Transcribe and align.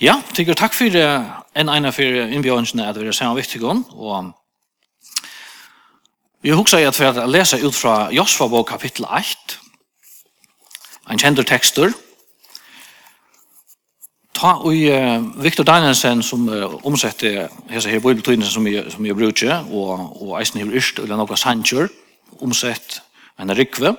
Ja, 0.00 0.14
tykker 0.32 0.56
takk 0.56 0.72
for 0.72 0.94
en 0.96 1.68
ene 1.68 1.90
for 1.92 2.20
innbjørnsene 2.32 2.86
at 2.88 2.96
vi 2.96 3.04
er 3.10 3.12
sammen 3.12 3.36
viktig 3.36 3.60
om, 3.68 3.82
og 3.92 4.30
jeg 6.40 6.56
husker 6.56 6.86
at 6.88 6.96
for 6.96 7.20
å 7.20 7.26
lese 7.28 7.58
ut 7.60 7.76
fra 7.76 8.06
Josva 8.08 8.46
bok 8.48 8.70
kapittel 8.70 9.04
8, 9.04 9.58
en 11.12 11.20
kjender 11.20 11.44
tekster, 11.44 11.92
ta 14.32 14.54
og 14.64 14.72
uh, 14.72 15.20
Victor 15.44 15.68
Danielsen 15.68 16.24
som 16.24 16.48
uh, 16.48 16.80
omsetter 16.88 17.50
hese 17.68 17.92
her 17.92 18.00
bibeltøyene 18.00 18.48
som 18.48 18.64
jeg, 18.72 18.86
som 18.96 19.04
jeg 19.04 19.20
bruker, 19.20 19.52
og, 19.68 20.16
og 20.16 20.32
eisen 20.40 20.62
her 20.62 20.72
yrst, 20.80 21.04
eller 21.04 21.20
noe 21.20 21.36
sanger, 21.36 21.92
omsett 22.40 23.02
en 23.36 23.52
rikve, 23.52 23.92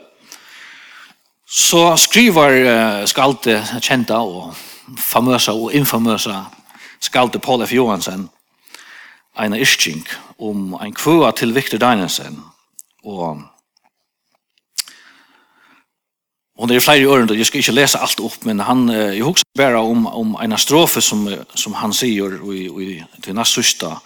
så 1.46 1.92
skriver 1.94 2.60
uh, 2.66 3.06
skalte 3.06 3.62
kjenta 3.78 4.26
og 4.26 4.50
famösa 4.98 5.54
och 5.54 5.74
infamösa 5.74 6.46
skalte 7.00 7.40
Paul 7.40 7.62
F. 7.62 7.72
Johansen 7.72 8.30
en 9.38 9.54
ischink 9.54 10.08
om 10.38 10.74
en 10.82 10.94
kvöa 10.94 11.32
till 11.32 11.54
Victor 11.54 11.78
Dinesen 11.78 12.42
og 13.04 13.42
Og 16.62 16.70
det 16.70 16.76
er 16.76 16.80
flere 16.80 17.08
åren, 17.10 17.38
jag 17.38 17.46
ska 17.46 17.58
inte 17.58 17.72
läsa 17.72 18.00
alt 18.00 18.20
opp, 18.20 18.46
men 18.46 18.60
han, 18.60 18.90
jeg 18.90 19.24
husker 19.24 19.50
bara 19.58 19.80
om, 19.82 20.08
om 20.08 20.36
en 20.44 20.58
strofe 20.58 21.02
som, 21.02 21.38
som 21.56 21.74
han 21.74 21.94
säger 21.94 22.54
i, 22.54 22.66
i, 22.66 23.06
till 23.22 23.34
nästa 23.34 23.62
sista 23.62 24.02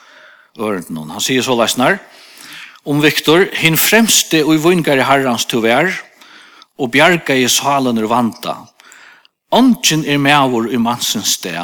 åren. 0.58 1.10
Han 1.12 1.22
säger 1.22 1.42
så 1.42 1.56
läsnar, 1.56 1.98
om 2.84 3.02
Viktor, 3.02 3.50
hin 3.52 3.78
fremste 3.78 4.44
og 4.46 4.64
vungare 4.64 5.04
herrans 5.04 5.46
tyvärr, 5.46 5.92
og 6.78 6.92
bjarga 6.92 7.36
i 7.36 7.48
salen 7.50 7.98
er 7.98 8.08
vanta, 8.08 8.56
Ongen 9.52 10.06
er 10.06 10.18
med 10.18 10.72
i 10.74 10.78
mansens 10.78 11.38
sted, 11.38 11.60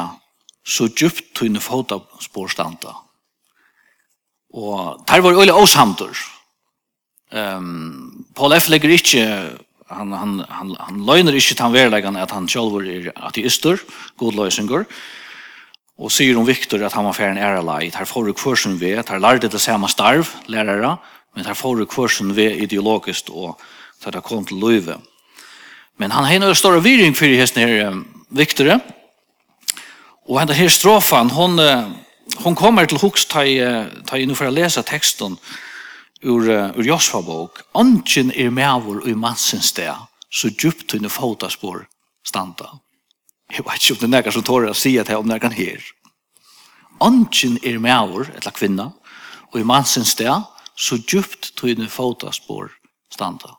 så 0.64 0.86
djupt 0.88 1.34
tunne 1.34 1.60
fota 1.60 1.98
spårstanda. 2.20 2.94
Og 4.54 5.04
der 5.08 5.20
var 5.20 5.40
øyla 5.40 5.54
åsamtur. 5.56 6.16
Um, 7.32 8.26
Paul 8.36 8.52
F. 8.60 8.68
legger 8.68 8.92
ikkje, 8.92 9.24
han, 9.88 10.12
han, 10.12 10.44
han, 10.48 10.74
han 10.78 11.00
løgner 11.06 11.32
ikkje 11.32 11.56
til 11.56 11.64
han 11.64 11.72
verleggende 11.72 12.20
at 12.20 12.30
han 12.30 12.48
sjálfur 12.48 12.84
er 12.84 13.08
ateister, 13.16 13.80
godløysinger, 14.20 14.84
og 15.98 16.12
sier 16.12 16.36
om 16.36 16.46
Victor 16.46 16.84
at 16.84 16.92
han 16.92 17.06
var 17.08 17.16
færen 17.16 17.38
en 17.38 17.44
ærelei. 17.44 17.90
der 17.90 18.04
får 18.04 18.26
du 18.26 18.32
kursen 18.32 18.80
ved, 18.80 19.02
der 19.02 19.18
lærde 19.18 19.48
det 19.48 19.60
samme 19.60 19.88
starv, 19.88 20.26
lærere, 20.46 20.96
men 21.34 21.44
der 21.44 21.54
får 21.54 21.74
du 21.74 21.84
kursen 21.84 22.36
ved 22.36 22.60
ideologiskt 22.60 23.30
og 23.30 23.58
der 24.04 24.20
kom 24.20 24.44
til 24.44 24.56
løyve. 24.56 25.00
Men 25.98 26.10
han 26.10 26.24
har 26.24 26.48
en 26.48 26.54
stor 26.54 26.80
viring 26.80 27.14
för 27.14 27.26
hesten 27.26 27.68
här 27.68 28.02
Victor. 28.28 28.80
Och 30.26 30.38
han 30.38 30.48
här 30.48 30.68
strofan 30.68 31.30
hon 31.30 31.60
hon 32.36 32.54
kommer 32.54 32.86
till 32.86 32.96
hooks 32.96 33.26
ta 33.26 33.44
ta 34.06 34.18
in 34.18 34.36
för 34.36 34.46
att 34.46 34.52
läsa 34.52 34.82
texten 34.82 35.36
ur 36.20 36.50
ur 36.50 36.82
Josfa 36.82 37.22
bok. 37.22 37.58
Anchen 37.72 38.32
är 38.32 38.50
med 38.50 38.82
i 39.06 39.14
mansens 39.14 39.72
där 39.72 39.96
så 40.30 40.48
djupt 40.48 40.94
i 40.94 41.08
fotaspår 41.08 41.86
stanta. 42.26 42.66
Jag 43.56 43.64
vet 43.64 43.90
inte 43.90 44.04
om 44.04 44.10
det 44.10 44.18
är 44.18 44.22
någon 44.22 44.32
som 44.32 44.42
tar 44.42 44.64
att 44.64 44.76
säga 44.76 45.04
det 45.04 45.16
om 45.16 45.28
det 45.28 45.40
kan 45.40 45.50
här. 45.50 45.82
Anchen 47.00 47.58
är 47.62 47.78
med 47.78 48.02
eller 48.36 48.50
kvinna, 48.50 48.92
och 49.50 49.60
i 49.60 49.64
mansens 49.64 50.14
där 50.14 50.42
så 50.74 50.96
djupt 50.96 51.64
i 51.64 51.86
fotaspår 51.86 52.70
stanta. 53.14 53.50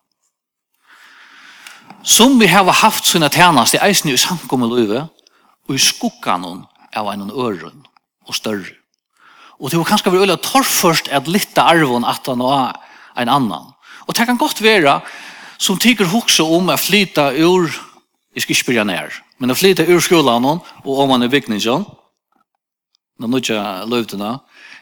Som 2.04 2.40
vi 2.40 2.48
har 2.48 2.64
haft 2.64 3.06
sina 3.06 3.30
tjänast 3.30 3.74
i 3.74 3.78
eisen 3.78 4.12
i 4.12 4.18
samkommet 4.18 4.70
løyve, 4.70 5.08
og 5.70 5.76
i 5.76 5.80
skukkanon 5.80 6.66
av 6.96 7.10
en 7.14 7.30
øren 7.32 7.86
og 8.28 8.36
større. 8.36 8.76
Og 9.60 9.72
det 9.72 9.80
var 9.80 9.88
kanskje 9.88 10.12
vi 10.12 10.24
øyla 10.24 10.36
torrførst 10.42 11.08
at 11.12 11.30
litta 11.32 11.64
arvon 11.72 12.06
at 12.06 12.28
han 12.28 12.44
var 12.44 12.76
en 13.18 13.30
annan. 13.30 13.72
Og 14.08 14.16
det 14.16 14.28
kan 14.28 14.38
godt 14.38 14.62
være 14.62 15.00
som 15.58 15.80
tykker 15.80 16.10
hokse 16.12 16.44
om 16.44 16.70
å 16.70 16.78
flyta 16.78 17.32
ur, 17.40 17.72
jeg 18.34 18.44
skal 18.44 18.56
ikke 18.56 18.64
spyrja 18.64 18.84
nær, 18.88 19.14
men 19.40 19.54
å 19.54 19.56
flyta 19.56 19.86
ur 19.88 20.02
skolan 20.04 20.46
og 20.50 20.90
om 20.92 21.14
han 21.14 21.24
er 21.24 21.32
bygningsjon, 21.32 21.86
når 23.22 23.30
nå 23.30 23.40
ikke 23.40 23.62
løyvdina, 23.88 24.34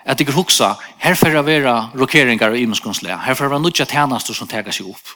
at 0.02 0.18
tykker 0.18 0.34
hokse, 0.34 0.72
her 1.04 1.18
får 1.20 1.36
det 1.36 1.46
være 1.46 1.76
rokeringar 2.00 2.56
og 2.56 2.64
imenskonslega, 2.64 3.20
her 3.22 3.38
får 3.38 3.46
det 3.46 3.54
være 3.54 3.66
nødja 3.68 3.86
tjenester 3.86 4.34
som 4.34 4.50
tegas 4.50 4.80
seg 4.80 4.90
opp. 4.90 5.14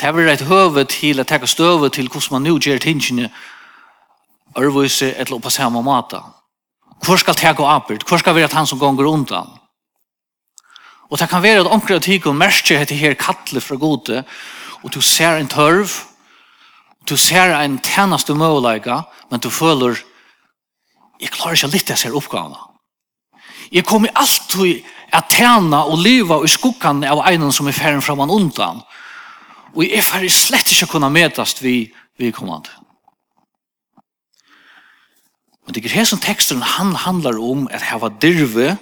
Det 0.00 0.14
var 0.14 0.30
et 0.30 0.46
høve 0.46 0.84
til 0.86 1.20
å 1.20 1.26
ta 1.26 1.38
støve 1.46 1.90
til 1.90 2.08
hvordan 2.08 2.36
man 2.36 2.46
nå 2.46 2.58
gjør 2.62 2.78
tingene 2.78 3.30
ørvise 4.58 5.10
et 5.10 5.26
eller 5.26 5.42
på 5.42 5.50
samme 5.50 5.82
måte. 5.82 6.20
Hvor 7.04 7.18
skal 7.18 7.34
jeg 7.42 7.56
gå 7.56 7.66
oppert? 7.66 8.04
Hvor 8.06 8.18
skal 8.18 8.34
være 8.34 8.54
han 8.54 8.66
som 8.66 8.78
gonger 8.78 9.06
undan? 9.06 9.48
Og 11.10 11.18
det 11.18 11.28
kan 11.28 11.42
være 11.42 11.60
at 11.60 11.72
omkring 11.72 12.02
tid 12.02 12.26
og 12.26 12.36
merker 12.36 12.80
at 12.80 12.90
her 12.90 13.14
kattle 13.14 13.60
fra 13.60 13.76
gode, 13.76 14.24
og 14.82 14.94
du 14.94 15.00
ser 15.00 15.38
en 15.38 15.48
tørv, 15.48 15.88
du 17.08 17.16
ser 17.16 17.54
en 17.56 17.78
tjeneste 17.78 18.34
måleika 18.34 19.02
men 19.30 19.40
du 19.40 19.50
føler 19.50 19.98
jeg 21.20 21.32
klarer 21.34 21.56
ikke 21.56 21.72
litt 21.72 21.90
jeg 21.90 21.98
ser 21.98 22.14
oppgavene. 22.14 22.58
Jeg 23.72 23.84
kommer 23.84 24.12
alltid 24.14 24.84
at 25.12 25.32
tjene 25.32 25.80
og 25.90 25.98
leve 25.98 26.38
i 26.44 26.50
skuggan 26.50 27.02
av 27.04 27.24
en 27.26 27.50
som 27.52 27.66
er 27.66 27.76
ferdig 27.76 28.04
fra 28.04 28.14
man 28.14 28.30
undan, 28.30 28.80
Og 29.78 29.86
jeg 29.86 30.02
er 30.02 30.28
slett 30.34 30.72
ikke 30.74 30.88
kunne 30.90 31.06
medast 31.14 31.60
vi, 31.62 31.92
vi 32.18 32.32
kommande. 32.34 32.72
Men 35.62 35.76
det 35.76 35.84
er 35.84 36.00
her 36.00 36.08
som 36.08 36.18
teksten 36.18 36.64
han 36.64 36.96
handlar 37.04 37.38
om 37.38 37.68
at 37.70 37.84
hava 37.86 38.08
dirve 38.08 38.72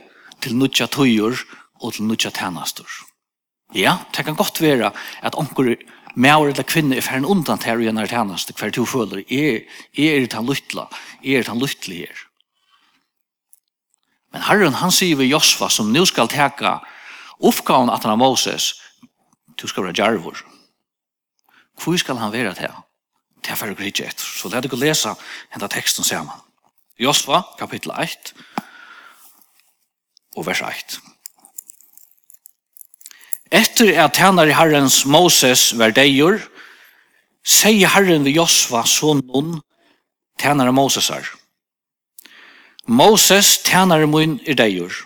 til 0.40 0.56
nutja 0.56 0.86
tøyer 0.86 1.36
og 1.82 1.92
til 1.92 2.08
nutja 2.08 2.30
tænastor. 2.30 2.88
Ja, 3.74 3.98
det 4.16 4.24
kan 4.24 4.38
godt 4.38 4.62
være 4.62 4.92
at 5.20 5.36
onkur 5.36 5.74
mæver 6.14 6.48
eller 6.48 6.62
kvinne 6.62 6.96
er 6.96 7.04
ferdig 7.04 7.28
undan 7.28 7.60
til 7.60 7.76
å 7.76 7.84
gjøre 7.84 8.08
tænast 8.08 8.54
hver 8.56 8.72
to 8.72 8.86
føler. 8.88 9.20
Er, 9.28 9.68
er 9.92 10.24
det 10.24 10.32
han 10.32 10.48
lytla? 10.48 10.88
Er 11.20 11.44
det 11.44 11.52
han 11.52 11.60
her? 11.60 12.26
Men 14.32 14.48
Herren 14.48 14.80
han 14.80 14.90
sier 14.90 15.16
ved 15.16 15.28
Josva 15.28 15.68
som 15.68 15.92
nu 15.92 16.06
skal 16.06 16.28
teka 16.28 16.78
oppgaven 17.40 17.90
at 17.92 18.02
han 18.02 18.16
har 18.16 18.16
Moses, 18.16 18.80
du 19.60 19.66
skal 19.68 19.84
være 19.84 19.92
djarvor. 19.92 20.55
Hvor 21.76 21.96
skal 22.00 22.18
han 22.20 22.32
være 22.32 22.54
til? 22.54 22.72
Det 23.44 23.52
er 23.52 23.58
for 23.60 23.70
å 23.70 23.78
grikke 23.78 24.08
etter. 24.08 24.24
Så 24.24 24.50
det 24.50 24.58
er 24.58 24.66
det 24.66 24.74
å 24.74 24.80
lese 24.80 25.12
denne 25.54 25.68
teksten 25.70 26.06
sammen. 26.06 26.34
Josva, 26.98 27.42
kapittel 27.60 27.92
1, 27.92 28.32
og 30.36 30.46
vers 30.48 30.62
1. 30.64 30.96
Etter 33.54 33.92
at 34.02 34.16
tjener 34.16 34.48
i 34.50 34.56
Herrens 34.56 35.04
Moses 35.06 35.68
var 35.78 35.94
deier, 35.94 36.40
sier 37.46 37.92
Herren 37.92 38.24
ved 38.26 38.34
Josva 38.34 38.82
sonen 38.88 39.60
tjener 40.40 40.72
Moses 40.74 41.12
er. 41.14 41.28
Moses 42.86 43.58
tjener 43.66 44.08
min 44.10 44.40
er 44.46 44.58
deier. 44.58 44.96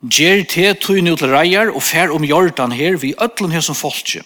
Gjer 0.00 0.44
te 0.48 0.66
tøyne 0.80 1.14
ut 1.14 1.22
reier 1.24 1.70
og 1.70 1.84
fer 1.84 2.12
om 2.12 2.24
jordan 2.24 2.72
her 2.72 2.98
vi 3.00 3.14
øtlen 3.20 3.52
her 3.52 3.64
som 3.64 3.78
folkje 3.78 4.24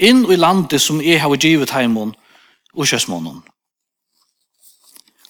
inn 0.00 0.24
i 0.32 0.36
landet 0.36 0.82
som 0.82 1.00
jeg 1.04 1.20
har 1.20 1.36
givet 1.36 1.72
heimen 1.76 2.14
og 2.74 2.86
kjøsmånen. 2.86 3.42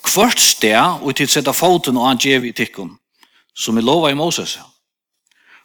Kvart 0.01 0.41
sted 0.41 1.03
og 1.03 1.15
til 1.17 1.29
sette 1.29 1.53
foten 1.55 1.99
og 2.01 2.09
angjev 2.11 2.47
i 2.49 2.55
tikkun, 2.57 2.95
som 3.55 3.77
vi 3.77 3.85
lova 3.85 4.11
i 4.11 4.19
Moses. 4.19 4.59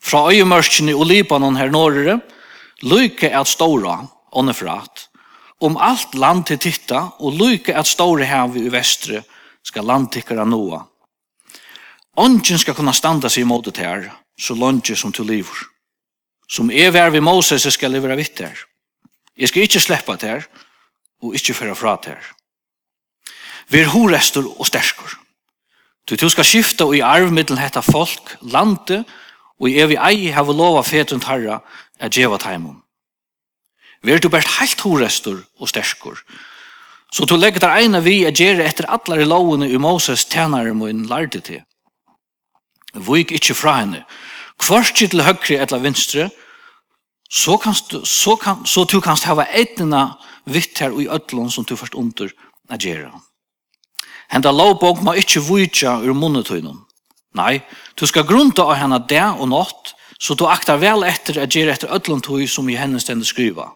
Fra 0.01 0.27
øyemørskene 0.29 0.95
og 0.95 1.07
Libanon 1.09 1.55
her 1.57 1.71
nårere, 1.71 2.19
lykke 2.83 3.31
at 3.31 3.47
ståra, 3.47 4.03
åndefrat, 4.31 5.07
om 5.61 5.77
alt 5.77 6.15
land 6.15 6.45
til 6.45 6.59
titta, 6.59 7.07
og 7.19 7.39
lykke 7.39 7.73
at 7.73 7.87
ståra 7.87 8.27
hevet 8.27 8.67
i 8.67 8.71
vestre, 8.71 9.23
skal 9.65 9.87
landtikkara 9.87 10.45
noa. 10.45 10.83
Ongen 12.21 12.59
skal 12.59 12.75
kunne 12.75 12.93
standa 12.93 13.31
seg 13.31 13.43
imot 13.43 13.65
det 13.65 13.81
her, 13.81 14.11
så 14.39 14.53
langt 14.55 14.91
som 14.97 15.11
til 15.11 15.25
livur. 15.25 15.65
Som 16.47 16.69
er 16.69 16.91
vær 16.91 17.09
vi 17.09 17.19
Moses 17.19 17.65
skal 17.73 17.91
levera 17.91 18.15
vitt 18.15 18.39
her. 18.39 18.59
Jeg 19.37 19.49
skal 19.49 19.61
ikke 19.61 19.79
slippe 19.79 20.17
til 20.17 20.29
her, 20.29 20.47
og 21.21 21.35
ikke 21.35 21.53
føre 21.53 21.75
fra 21.75 21.97
til 22.03 22.15
her. 22.15 22.31
Vær 23.69 23.91
horester 23.91 24.45
og 24.59 24.67
stersker. 24.67 25.17
Du, 26.09 26.15
du 26.15 26.29
skal 26.29 26.45
skifta 26.45 26.85
og 26.85 26.95
i 26.95 27.01
arv 27.01 27.31
middelen 27.33 27.59
hetta 27.59 27.81
folk, 27.81 28.37
landet, 28.41 29.05
og 29.59 29.69
i 29.69 29.79
evig 29.81 29.97
ei 29.97 30.31
hava 30.35 30.53
lova 30.53 30.83
fetun 30.85 31.23
harra 31.25 31.61
at 31.99 32.13
djeva 32.13 32.37
taimum. 32.37 32.83
er 34.05 34.19
du 34.19 34.29
bært 34.29 34.59
heilt 34.59 34.81
horester 34.81 35.41
og 35.59 35.69
stersker. 35.69 36.19
Så 37.11 37.25
du 37.25 37.35
legger 37.35 37.59
der 37.59 37.77
eina 37.79 37.99
vi 37.99 38.25
at 38.25 38.35
gjere 38.35 38.65
etter 38.67 38.85
allar 38.85 39.19
i 39.19 39.25
lovene 39.25 39.69
i 39.69 39.77
Moses 39.77 40.25
tænare 40.25 40.73
moin 40.73 41.05
lærte 41.05 41.39
til. 41.39 41.61
Vik 42.93 43.31
ikkje 43.31 43.55
fra 43.55 43.79
henne, 43.79 44.03
kvarskje 44.59 45.07
til 45.07 45.23
høgri 45.23 45.55
etla 45.55 45.77
vinstre, 45.77 46.29
så, 47.35 47.57
kanst, 47.57 47.95
så, 48.07 48.37
kan, 48.39 48.65
så 48.65 48.85
du 48.87 49.01
kanst 49.03 49.27
hava 49.27 49.43
etnina 49.51 50.15
vitt 50.47 50.79
her 50.79 50.93
i 50.95 51.09
ötlån 51.11 51.51
som 51.51 51.65
du 51.67 51.75
først 51.75 51.97
under 51.99 52.31
at 52.71 52.85
gjøre. 52.85 53.11
Henda 54.31 54.53
lovbog 54.55 55.03
må 55.03 55.17
ikkje 55.19 55.43
vujtja 55.43 55.97
ur 56.01 56.15
munnetøynum. 56.15 56.79
Nei, 57.35 57.59
du 57.99 58.05
skal 58.07 58.23
grunta 58.27 58.63
av 58.63 58.79
henne 58.79 59.01
det 59.09 59.25
og 59.25 59.49
nått, 59.51 59.91
så 60.15 60.33
du 60.39 60.45
aktar 60.47 60.79
vel 60.79 61.03
etter 61.03 61.41
at 61.43 61.51
gjøre 61.51 61.75
etter 61.75 61.91
ötlån 61.91 62.23
tøy 62.23 62.45
som 62.47 62.69
i 62.71 62.77
henne 62.79 63.01
stendet 63.03 63.27
skriva. 63.27 63.73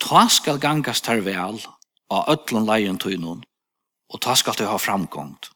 Ta 0.00 0.24
skal 0.32 0.58
gangast 0.62 1.06
her 1.12 1.20
vel 1.26 1.60
av 2.08 2.30
ötlån 2.32 2.64
leien 2.64 2.96
tøynum, 2.98 3.44
og 4.08 4.22
ta 4.24 4.32
skal 4.34 4.56
du 4.56 4.64
ha 4.64 4.80
framgångt. 4.80 5.50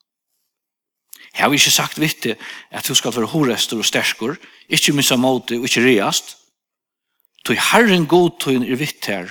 Jeg 1.33 1.45
har 1.47 1.55
ikke 1.55 1.73
sagt 1.73 2.01
vittig 2.01 2.37
at 2.71 2.89
du 2.89 2.95
skal 2.99 3.15
være 3.17 3.33
horester 3.33 3.81
og 3.81 3.89
sterskur, 3.89 4.37
ikke 4.69 4.93
missa 4.93 5.17
måte 5.17 5.57
og 5.57 5.65
ikke 5.69 5.87
reast, 5.87 6.38
Tøy 7.45 7.57
Herren 7.71 8.07
god 8.07 8.39
tøyn 8.43 8.65
er 8.67 8.79
vitt 8.81 9.07
her 9.07 9.31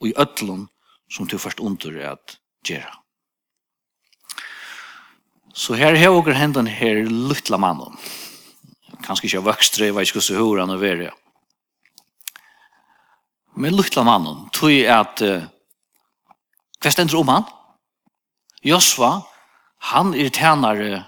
og 0.00 0.08
i 0.10 0.14
ødlun 0.16 0.66
som 1.10 1.26
du 1.26 1.38
først 1.38 1.60
under 1.60 2.12
at 2.12 2.38
gjerra. 2.66 3.02
Så 5.54 5.74
her 5.74 5.94
er 5.96 6.22
vi 6.22 6.32
hendan 6.34 6.66
her 6.66 7.04
luttla 7.08 7.56
mannen. 7.56 7.96
Kanskje 9.04 9.26
ikke 9.26 9.46
vokstre, 9.46 9.84
jeg 9.86 9.94
vet 9.94 10.08
ikke 10.08 10.20
hvordan 10.20 10.42
hur 10.42 10.60
han 10.60 10.70
er 10.70 10.82
veri. 10.82 11.08
Men 13.56 13.76
luttla 13.76 14.02
mannen, 14.04 14.50
tøy 14.52 14.84
at 14.84 15.22
uh, 15.24 15.46
hva 16.80 16.92
stendur 16.92 17.22
om 17.22 17.32
han? 17.32 17.46
Josva, 18.66 19.22
han 19.92 20.12
er 20.14 20.28
tænare 20.28 21.04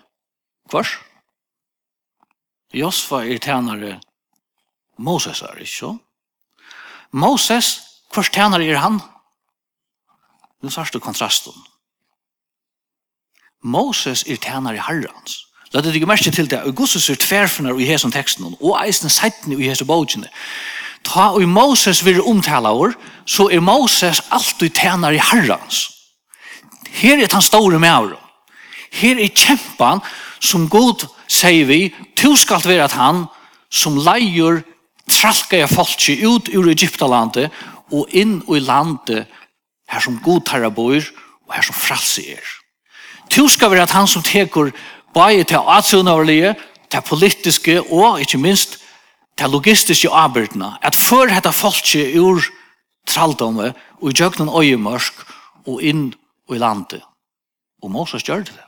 kvars. 0.70 0.96
Josva 2.72 3.24
er 3.26 3.38
tænare 3.38 3.98
Moses 4.98 5.42
er 5.42 5.60
ikke 5.60 5.74
sånn. 5.74 6.00
Moses, 7.12 7.80
hvers 8.14 8.28
tænare 8.30 8.66
er 8.66 8.78
han? 8.78 9.00
Nu 10.62 10.70
sørst 10.70 10.94
du 10.94 10.98
kontrasten. 10.98 11.52
Moses 13.62 14.22
er 14.22 14.36
tænare 14.36 14.82
herrens. 14.88 15.44
La 15.72 15.80
det 15.80 15.94
ikke 15.94 16.06
merke 16.06 16.30
til 16.30 16.50
det. 16.50 16.56
Augustus 16.56 17.10
er 17.10 17.14
tverfner 17.14 17.78
i 17.78 17.84
hesen 17.84 18.12
teksten, 18.12 18.56
og 18.60 18.86
eisne 18.86 19.10
seitene 19.10 19.54
i 19.54 19.68
hesen 19.68 19.86
bogene. 19.86 20.28
Ta 21.04 21.20
og 21.20 21.42
Moses 21.48 22.04
vil 22.04 22.22
omtale 22.22 22.68
over, 22.68 22.92
så 23.26 23.48
er 23.52 23.60
Moses 23.60 24.22
alltid 24.30 24.70
tænare 24.70 25.20
herrens. 25.32 25.90
Her 26.88 27.24
er 27.24 27.28
han 27.32 27.42
store 27.42 27.78
med 27.78 27.90
over. 27.90 28.16
Her 28.92 29.24
er 29.24 29.28
kjempan 29.28 30.00
som 30.40 30.68
god 30.68 31.06
sier 31.28 31.66
vi, 31.66 31.94
to 32.16 32.36
skal 32.36 32.64
være 32.64 32.84
at 32.84 32.92
han 32.92 33.24
som 33.70 33.96
leier 33.96 34.62
tralka 35.08 35.58
jeg 35.60 35.70
folk 35.70 36.08
ut 36.24 36.48
ur 36.54 36.70
Egyptalandet 36.70 37.50
og 37.92 38.08
inn 38.12 38.40
i 38.48 38.60
landet 38.60 39.26
her 39.88 40.00
som 40.04 40.20
god 40.24 40.44
tarra 40.46 40.70
bor 40.70 40.98
og 40.98 41.54
her 41.54 41.64
som 41.64 41.74
fralse 41.74 42.24
er. 42.36 42.44
Tu 43.30 43.48
skal 43.48 43.70
være 43.70 43.86
at 43.88 43.96
han 43.96 44.08
som 44.08 44.22
teker 44.22 44.72
bare 45.14 45.44
til 45.44 45.64
atsunnaverlige, 45.66 46.54
til 46.90 47.02
politiske 47.02 47.80
og 47.82 48.20
ikke 48.20 48.38
minst 48.38 48.78
til 49.38 49.50
logistiske 49.50 50.10
arbeidene, 50.10 50.72
at 50.82 50.94
før 50.94 51.28
dette 51.30 51.52
folket 51.52 52.16
ur 52.18 52.42
traldomme 53.06 53.72
og 54.00 54.10
i 54.10 54.16
djøgnen 54.16 54.48
øyemørsk 54.48 55.14
og 55.66 55.82
inn 55.82 56.10
i 56.50 56.58
landet. 56.58 57.02
Og 57.82 57.90
Moses 57.90 58.22
gjør 58.22 58.44
det. 58.48 58.64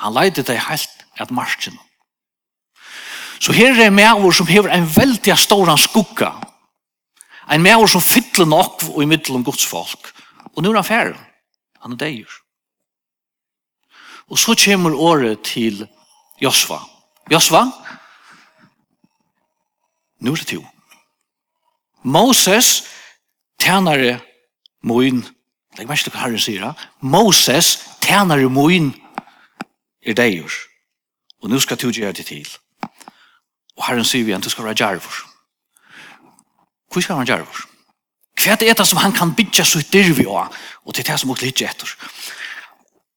Han 0.00 0.14
leide 0.16 0.42
det 0.42 0.58
helt 0.68 1.04
at 1.20 1.30
marsjen. 1.30 1.78
Så 3.40 3.52
her 3.52 3.80
er 3.80 3.90
meavur 3.90 4.32
som 4.36 4.46
hever 4.46 4.68
en 4.74 4.88
veldig 4.96 5.36
stor 5.38 5.76
skugga. 5.76 6.32
En 7.50 7.62
meavur 7.62 7.88
som 7.88 8.00
fyller 8.00 8.46
nok 8.46 8.84
og 8.92 9.02
i 9.02 9.06
middel 9.06 9.34
om 9.34 9.44
Guds 9.44 9.66
folk. 9.66 10.12
Og 10.56 10.62
nå 10.62 10.70
er 10.70 10.82
han 10.82 10.84
færre. 10.84 11.18
Han 11.80 11.92
er 11.92 11.96
deir. 11.96 12.28
Og 14.28 14.38
så 14.38 14.54
kommer 14.64 14.94
året 14.94 15.42
til 15.42 15.88
Josva. 16.40 16.78
Josva, 17.30 17.64
nå 20.20 20.32
er 20.32 20.36
det 20.36 20.46
to. 20.46 20.64
Moses, 22.02 22.82
tænare 23.58 24.20
moin, 24.82 25.26
Det 25.76 25.84
er 25.84 25.86
mest 25.86 26.04
det 26.04 26.14
Herren 26.14 26.38
sier, 26.38 26.72
Moses, 27.00 27.78
tænare 28.00 28.48
moin, 28.50 28.94
er 30.02 30.14
deir. 30.14 30.50
Og 31.42 31.50
nå 31.50 31.58
skal 31.58 31.76
du 31.76 31.90
gjøre 31.90 32.12
det 32.12 32.26
til. 32.26 32.48
Og 33.80 33.86
herren 33.88 34.04
sier 34.04 34.26
vi 34.26 34.34
igjen, 34.34 34.44
du 34.44 34.52
skal 34.52 34.66
være 34.68 34.76
djervor. 34.76 35.20
Hvor 36.92 37.00
skal 37.00 37.16
han 37.16 37.24
være 37.24 37.32
djervor? 37.32 37.66
Hva 38.40 38.56
er 38.56 38.76
det 38.76 38.86
som 38.88 39.00
han 39.00 39.14
kan 39.16 39.32
bytja 39.36 39.64
så 39.64 39.80
dyr 39.92 40.12
vi 40.16 40.26
av? 40.28 40.52
Og 40.84 40.94
det 40.94 41.04
er 41.04 41.12
det 41.12 41.20
som 41.20 41.32
måtte 41.32 41.46
lytte 41.46 41.64
etter. 41.64 41.88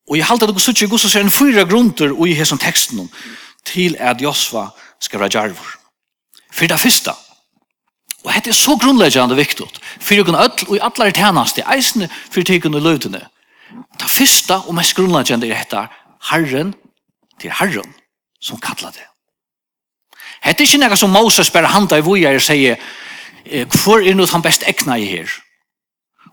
Og 0.09 0.17
jeg 0.17 0.27
halte 0.27 0.47
det 0.47 0.55
gos 0.55 0.67
utsi 0.71 0.87
gos 0.87 1.05
ser 1.07 1.23
en 1.23 1.31
fyra 1.31 1.63
grunter 1.67 2.15
i 2.27 2.35
hesson 2.35 2.59
teksten 2.59 3.05
om 3.05 3.11
til 3.67 3.95
at 3.99 4.21
Josva 4.21 4.69
skal 4.99 5.19
være 5.23 5.35
djervor. 5.35 5.69
For 6.51 6.67
det 6.67 6.79
første, 6.79 7.11
og 8.23 8.33
dette 8.33 8.51
er 8.51 8.57
så 8.57 8.75
grunnleggende 8.79 9.35
viktig, 9.35 9.67
for 9.99 10.15
jeg 10.15 10.25
kunne 10.25 10.43
ødel 10.43 10.67
og 10.67 10.75
i 10.75 10.83
alle 10.83 11.11
tjeneste, 11.11 11.63
eisende 11.75 12.09
for 12.31 12.43
tykene 12.43 12.77
og 12.79 12.83
løvdene. 12.87 13.23
Det 13.99 14.09
første 14.09 14.59
og 14.67 14.75
mest 14.75 14.95
grunnleggende 14.95 15.47
er 15.49 15.63
dette, 15.63 15.87
Herren 16.31 16.75
til 17.39 17.51
Herren 17.51 17.95
som 18.39 18.59
kallar 18.59 18.91
det. 18.91 19.12
Hette 20.43 20.63
er 20.63 20.67
ikke 20.67 20.81
noe 20.81 20.99
som 20.99 21.13
Moses 21.13 21.51
bare 21.53 21.71
handa 21.71 21.97
i 21.99 22.03
vujar 22.03 22.35
og 22.35 22.43
sier 22.43 22.79
hvor 23.83 24.03
er 24.03 24.15
noe 24.15 24.29
han 24.31 24.43
best 24.43 24.63
egna 24.67 24.97
i 24.99 25.07
her? 25.07 25.31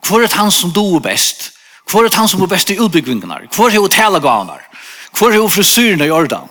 Hvor 0.07 0.23
er 0.23 0.33
han 0.35 0.51
som 0.55 0.73
du 0.75 1.01
best? 1.03 1.51
Hvor 1.91 2.07
er 2.07 2.15
han 2.15 2.29
som 2.31 2.43
er 2.43 2.51
best 2.51 2.71
i 2.71 2.79
utbyggvingene? 2.79 3.47
Hvor 3.55 3.71
er 3.71 3.83
hotellegavene? 3.83 4.59
Hvor 5.19 5.35
er 5.35 5.51
frisyrene 5.51 6.07
i 6.07 6.15
ordan? 6.15 6.49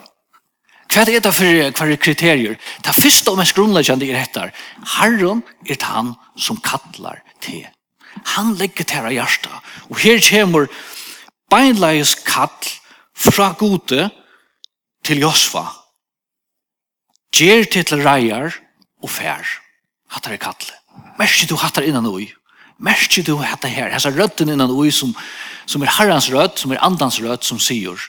Hva 0.90 1.04
er 1.06 1.22
det 1.22 1.34
for 1.36 1.46
hva 1.46 1.88
er 1.88 2.02
kriterier? 2.02 2.56
Det 2.84 2.96
første 2.96 3.32
og 3.32 3.40
mest 3.40 3.56
grunnleggende 3.56 4.08
er 4.10 4.24
dette. 4.24 4.50
Herren 4.98 5.44
er 5.68 5.84
han 5.86 6.16
som 6.36 6.60
kattler 6.66 7.22
til. 7.42 7.68
Han 8.36 8.56
legger 8.60 8.88
til 8.88 9.06
av 9.06 9.14
hjertet. 9.14 9.70
Og 9.90 10.00
her 10.02 10.20
kommer 10.24 10.68
beinleis 11.52 12.16
kall 12.26 12.72
fra 13.16 13.54
gode 13.60 14.10
til 15.06 15.22
Josfa 15.22 15.68
Gjer 17.36 17.68
til 17.70 18.04
reier 18.04 18.56
og 19.02 19.10
fær. 19.10 19.46
Hattar 20.10 20.34
er 20.34 20.42
kattle. 20.42 20.74
Mersi 21.20 21.48
du 21.48 21.56
hattar 21.60 21.86
innan 21.86 22.08
ui. 22.10 22.30
Mersi 22.80 23.22
du 23.24 23.36
hattar 23.38 23.70
her. 23.70 23.92
Hessa 23.94 24.10
røtten 24.10 24.50
innan 24.50 24.72
ui 24.72 24.92
som, 24.92 25.14
som 25.66 25.84
er 25.84 25.94
herrans 26.00 26.30
rødd, 26.34 26.58
som 26.58 26.74
er 26.74 26.82
andans 26.84 27.20
rødd, 27.22 27.46
som 27.46 27.62
sier 27.62 28.00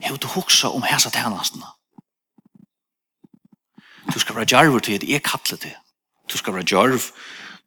Hei, 0.00 0.14
du 0.16 0.26
hoksa 0.32 0.70
om 0.72 0.82
hessa 0.88 1.10
tænastene. 1.12 1.66
Du 4.14 4.18
skal 4.18 4.36
være 4.36 4.48
djarver 4.48 4.80
til 4.80 4.96
at 4.96 5.04
jeg 5.04 5.22
kattle 5.22 5.58
til. 5.60 5.74
Du 6.32 6.38
skal 6.38 6.54
være 6.54 6.64
djarv 6.64 7.02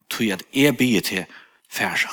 til 0.10 0.32
at 0.34 0.44
jeg 0.54 0.78
bygge 0.78 1.02
til 1.02 1.26
færre. 1.70 2.10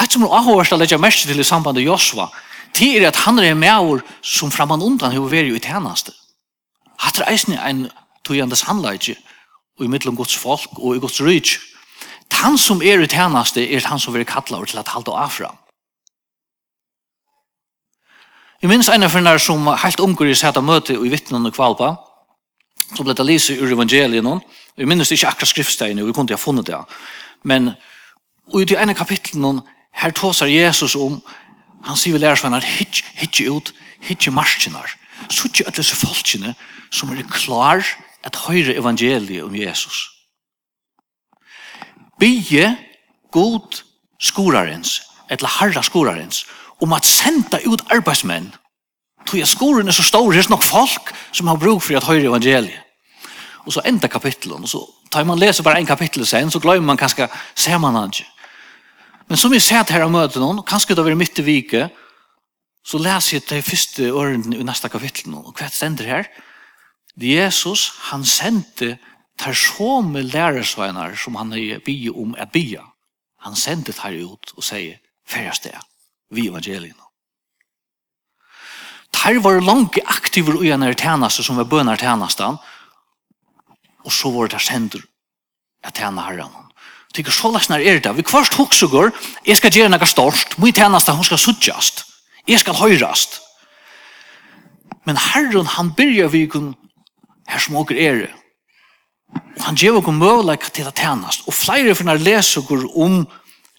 Et 0.00 0.12
som 0.12 0.24
er 0.24 0.32
avhåverst 0.32 0.72
å 0.72 0.78
legge 0.80 0.98
mest 0.98 1.26
til 1.28 1.40
i 1.40 1.44
samband 1.44 1.76
med 1.76 1.84
Joshua, 1.84 2.30
det 2.72 2.88
er 2.96 3.10
at 3.10 3.20
han 3.26 3.38
er 3.38 3.52
en 3.52 3.60
meavur 3.60 4.00
som 4.22 4.50
framan 4.50 4.82
undan 4.82 5.12
hver 5.12 5.28
veri 5.28 5.52
i 5.52 5.60
tænaste 5.60 6.12
hatt 7.02 7.20
er 7.20 7.30
eisne 7.32 7.58
ein 7.60 7.88
tujande 8.24 8.56
sannleidje 8.56 9.16
og 9.78 9.86
i 9.86 9.90
mittlom 9.90 10.16
gods 10.16 10.36
folk 10.38 10.78
og 10.78 10.96
i 10.96 11.02
gods 11.02 11.20
rytj. 11.20 11.58
Han 12.42 12.56
som 12.58 12.80
er 12.82 12.98
i 12.98 13.06
tjeneste 13.06 13.62
er 13.62 13.84
han 13.86 14.00
som 14.02 14.14
vil 14.14 14.26
kalla 14.26 14.56
over 14.58 14.66
til 14.66 14.80
at 14.80 14.88
halda 14.90 15.12
av 15.14 15.30
fram. 15.30 15.58
Jeg 18.62 18.70
minns 18.70 18.88
en 18.90 19.02
av 19.02 19.14
henne 19.14 19.34
som 19.42 19.66
helt 19.66 20.00
unger 20.02 20.30
i 20.30 20.34
sæta 20.38 20.62
møte 20.62 20.94
i 20.94 21.10
vittnen 21.10 21.46
og 21.46 21.54
kvalpa, 21.54 21.92
så 22.94 23.02
ble 23.02 23.14
det 23.18 23.26
lise 23.26 23.56
ur 23.58 23.72
evangelien 23.74 24.26
hon, 24.26 24.42
jeg 24.78 24.86
minns 24.86 25.10
ikke 25.10 25.28
akkurat 25.30 25.50
skriftstein, 25.50 25.98
og 25.98 26.06
vi 26.06 26.14
kunne 26.14 26.30
ikke 26.30 26.38
ha 26.38 26.42
funnet 26.42 26.66
det, 26.70 26.78
men 27.42 27.72
i 28.54 28.64
det 28.66 28.78
ene 28.78 28.94
kapitlet 28.94 29.42
hon, 29.42 29.62
her 29.98 30.14
tåsar 30.14 30.50
Jesus 30.50 30.94
om, 30.94 31.20
han 31.86 31.98
sier 31.98 32.14
vi 32.14 32.22
lærer 32.22 32.38
seg, 32.38 32.54
hitje, 32.78 33.06
hitje 33.18 33.50
ut, 33.50 33.72
hitje 34.06 34.30
marsjinar, 34.34 34.94
så 35.30 35.48
ikke 35.48 35.66
alle 35.66 35.76
disse 35.76 35.96
folkene 35.96 36.54
som 36.92 37.12
er 37.12 37.22
klar 37.30 37.84
at 38.24 38.36
høyre 38.46 38.76
evangeliet 38.78 39.44
om 39.44 39.54
Jesus. 39.54 40.08
Bygge 42.20 42.76
god 43.32 43.82
skorarens, 44.20 45.02
eller 45.30 45.48
harra 45.48 45.82
skorarens, 45.82 46.44
om 46.80 46.92
at 46.92 47.06
senda 47.06 47.58
ut 47.66 47.82
arbeidsmenn. 47.90 48.52
Tog 49.26 49.38
jeg 49.38 49.48
skoren 49.48 49.88
er 49.88 49.94
så 49.94 50.02
stor, 50.02 50.30
det 50.30 50.44
er 50.44 50.50
nok 50.50 50.62
folk 50.62 51.12
som 51.32 51.46
har 51.46 51.56
brug 51.56 51.82
for 51.82 51.96
at 51.96 52.06
høyre 52.06 52.28
evangeliet. 52.30 52.78
Og 53.66 53.72
så 53.72 53.82
enda 53.86 54.08
kapitlet, 54.10 54.54
og 54.58 54.68
så 54.68 54.82
tar 55.12 55.24
man 55.24 55.38
leser 55.38 55.62
bare 55.62 55.78
en 55.78 55.86
kapittel 55.86 56.26
sen, 56.26 56.50
så 56.50 56.58
glemmer 56.58 56.86
man 56.86 56.98
kanskje, 56.98 57.28
ser 57.54 57.78
man 57.78 57.94
han 57.94 58.10
ikke. 58.10 58.26
Men 59.28 59.38
som 59.38 59.52
vi 59.52 59.60
ser 59.62 59.86
her 59.88 60.04
og 60.04 60.10
møter 60.10 60.42
noen, 60.42 60.62
kanskje 60.66 60.96
det 60.96 60.98
har 60.98 61.10
vært 61.10 61.20
midt 61.20 61.38
i 61.38 61.44
viket, 61.46 61.94
Så 62.82 62.98
leser 62.98 63.38
jeg 63.38 63.46
de 63.48 63.62
første 63.62 64.08
ørene 64.10 64.58
i 64.58 64.66
neste 64.66 64.90
kapittel 64.90 65.30
nå. 65.32 65.42
Og 65.46 65.58
hva 65.58 65.68
stender 65.70 66.08
her? 66.08 66.30
Jesus, 67.14 67.90
han 68.08 68.24
sendte 68.24 68.96
tar 69.38 69.54
som 69.56 70.14
lærersveinar 70.16 71.16
som 71.18 71.36
han 71.36 71.52
er 71.56 71.80
bygge 71.84 72.12
om 72.14 72.34
er 72.38 72.50
bygge. 72.52 72.82
Han 73.42 73.56
sendte 73.56 73.92
tar 73.92 74.14
ut 74.14 74.52
og 74.56 74.64
sier, 74.64 75.00
færre 75.26 75.54
sted, 75.54 75.78
vi 76.30 76.48
evangelien. 76.48 76.98
Tar 79.12 79.38
var 79.42 79.60
langt 79.62 79.98
aktiver 80.06 80.62
i 80.64 80.72
en 80.74 80.86
tjeneste 80.94 81.42
som 81.42 81.58
var 81.58 81.68
bønner 81.70 81.98
tjenesten, 82.00 82.58
og 84.02 84.12
så 84.12 84.30
var 84.34 84.50
det 84.50 84.62
sender 84.62 85.02
at 85.82 85.98
tjene 85.98 86.22
herren. 86.22 86.70
Tykker 87.12 87.34
så 87.34 87.50
løsner 87.52 87.82
er 87.84 88.00
det. 88.00 88.14
Vi 88.16 88.24
kvarst 88.24 88.56
hoksugur, 88.56 89.12
jeg 89.46 89.58
skal 89.58 89.74
gjøre 89.74 89.92
noe 89.92 90.08
stort, 90.08 90.56
mye 90.58 90.74
tjeneste, 90.74 91.12
hun 91.12 91.26
skal 91.28 91.38
suttjast. 91.38 92.06
Jeg 92.48 92.60
skal 92.60 92.74
høyrast. 92.74 93.40
Men 95.06 95.16
Herren, 95.16 95.66
han 95.66 95.92
byrja 95.94 96.26
vi 96.26 96.46
kun 96.46 96.74
her 97.48 97.58
som 97.62 97.76
åker 97.76 97.98
er. 97.98 98.26
Og 99.32 99.62
han 99.66 99.78
gjev 99.78 99.98
okkur 100.00 100.14
møvleik 100.16 100.66
til 100.74 100.86
at 100.86 100.98
tænast. 100.98 101.46
Og 101.46 101.54
flere 101.54 101.94
finnar 101.94 102.20
les 102.20 102.56
okkur 102.56 102.84
om 102.98 103.22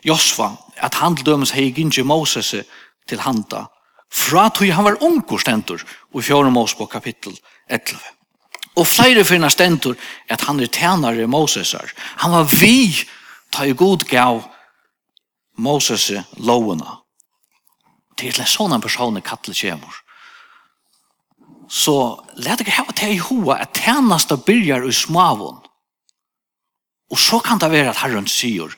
Josva, 0.05 0.51
at 0.77 0.95
han 0.95 1.15
til 1.15 1.25
dømes 1.25 1.53
hei 1.55 1.71
gynnsi 1.71 2.03
Moses 2.03 2.55
til 3.07 3.19
handa. 3.19 3.65
Fra 4.13 4.49
tog 4.49 4.73
han 4.73 4.85
var 4.85 5.01
ungur 5.01 5.41
stendur, 5.41 5.81
og 6.13 6.19
i 6.19 6.23
fjore 6.23 6.51
Mosebok 6.51 6.91
kapittel 6.91 7.37
11. 7.69 7.99
Og 8.75 8.87
flere 8.87 9.23
finnar 9.25 9.49
stendur 9.49 9.95
at 10.29 10.41
han 10.41 10.59
er 10.59 10.67
tænare 10.67 11.27
Mosesar. 11.27 11.91
Han 12.17 12.31
var 12.31 12.43
vi, 12.43 12.95
ta 13.51 13.63
i 13.63 13.73
god 13.73 14.05
gav 14.09 14.43
Moses 15.57 16.11
lovena 16.37 17.02
til 18.31 18.45
en 18.45 18.49
sånn 18.49 18.81
person 18.81 19.17
i 19.17 19.25
kattel 19.25 19.55
kjemur. 19.57 19.99
Så 21.69 21.95
let 22.37 22.61
deg 22.61 22.71
hava 22.75 22.93
til 22.95 23.15
i 23.15 23.21
hoa 23.21 23.57
at 23.63 23.79
tjeneste 23.79 24.37
byrjar 24.37 24.87
i 24.87 24.93
smavun. 24.93 25.61
Og 27.11 27.19
så 27.19 27.39
kan 27.43 27.59
det 27.61 27.71
være 27.71 27.91
at 27.91 28.01
Herren 28.03 28.27
sier, 28.27 28.73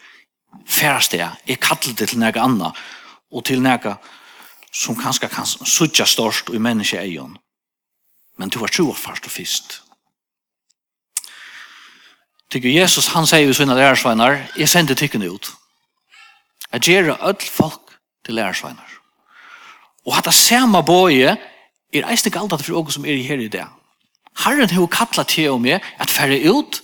færast 0.65 1.11
det, 1.11 1.23
jeg 1.47 1.59
kattel 1.59 1.95
det 1.95 2.09
til 2.09 2.19
nega 2.19 2.43
anna, 2.43 2.71
og 3.31 3.45
til 3.45 3.61
nega 3.63 3.97
som 4.75 4.95
kanskje 4.95 5.29
kan 5.31 5.45
sutja 5.47 6.05
størst 6.05 6.51
i 6.53 6.59
menneske 6.59 6.99
eion. 6.99 7.37
Men 8.37 8.49
du 8.51 8.59
var 8.59 8.71
tro 8.71 8.91
først 8.91 9.27
og 9.27 9.31
fyrst. 9.31 9.81
Tykker 12.51 12.69
Jesus, 12.69 13.07
han 13.15 13.27
sier 13.27 13.47
jo 13.47 13.55
sina 13.55 13.75
lærersveinar, 13.75 14.37
jeg 14.55 14.69
sender 14.69 14.95
tykkene 14.95 15.31
ut. 15.31 15.49
Jeg 16.73 16.81
gjør 16.81 17.15
öll 17.15 17.49
folk 17.51 17.95
til 18.25 18.35
lærersveinar. 18.35 18.91
Og 20.05 20.15
hatt 20.15 20.29
det 20.29 20.37
samme 20.37 20.81
bøye 20.85 21.35
er 21.93 22.07
eisne 22.11 22.31
galdat 22.31 22.63
for 22.63 22.77
åker 22.81 22.93
som 22.93 23.05
er 23.05 23.21
her 23.25 23.41
i 23.41 23.49
det. 23.51 23.65
Herren 24.43 24.69
har 24.69 24.87
kattlet 24.91 25.27
til 25.27 25.49
og 25.49 25.61
med 25.61 25.79
at 25.99 26.11
færre 26.11 26.39
ut, 26.51 26.81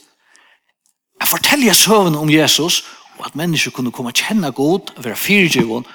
at 1.22 1.28
fortelle 1.28 1.74
søvn 1.74 2.16
om 2.16 2.30
Jesus, 2.30 2.84
og 3.18 3.26
at 3.26 3.36
mennesker 3.36 3.72
kunne 3.72 3.92
komme 3.92 4.12
kjenne 4.12 4.52
god, 4.52 4.94
være 5.04 5.16
fyrtjøven, 5.16 5.86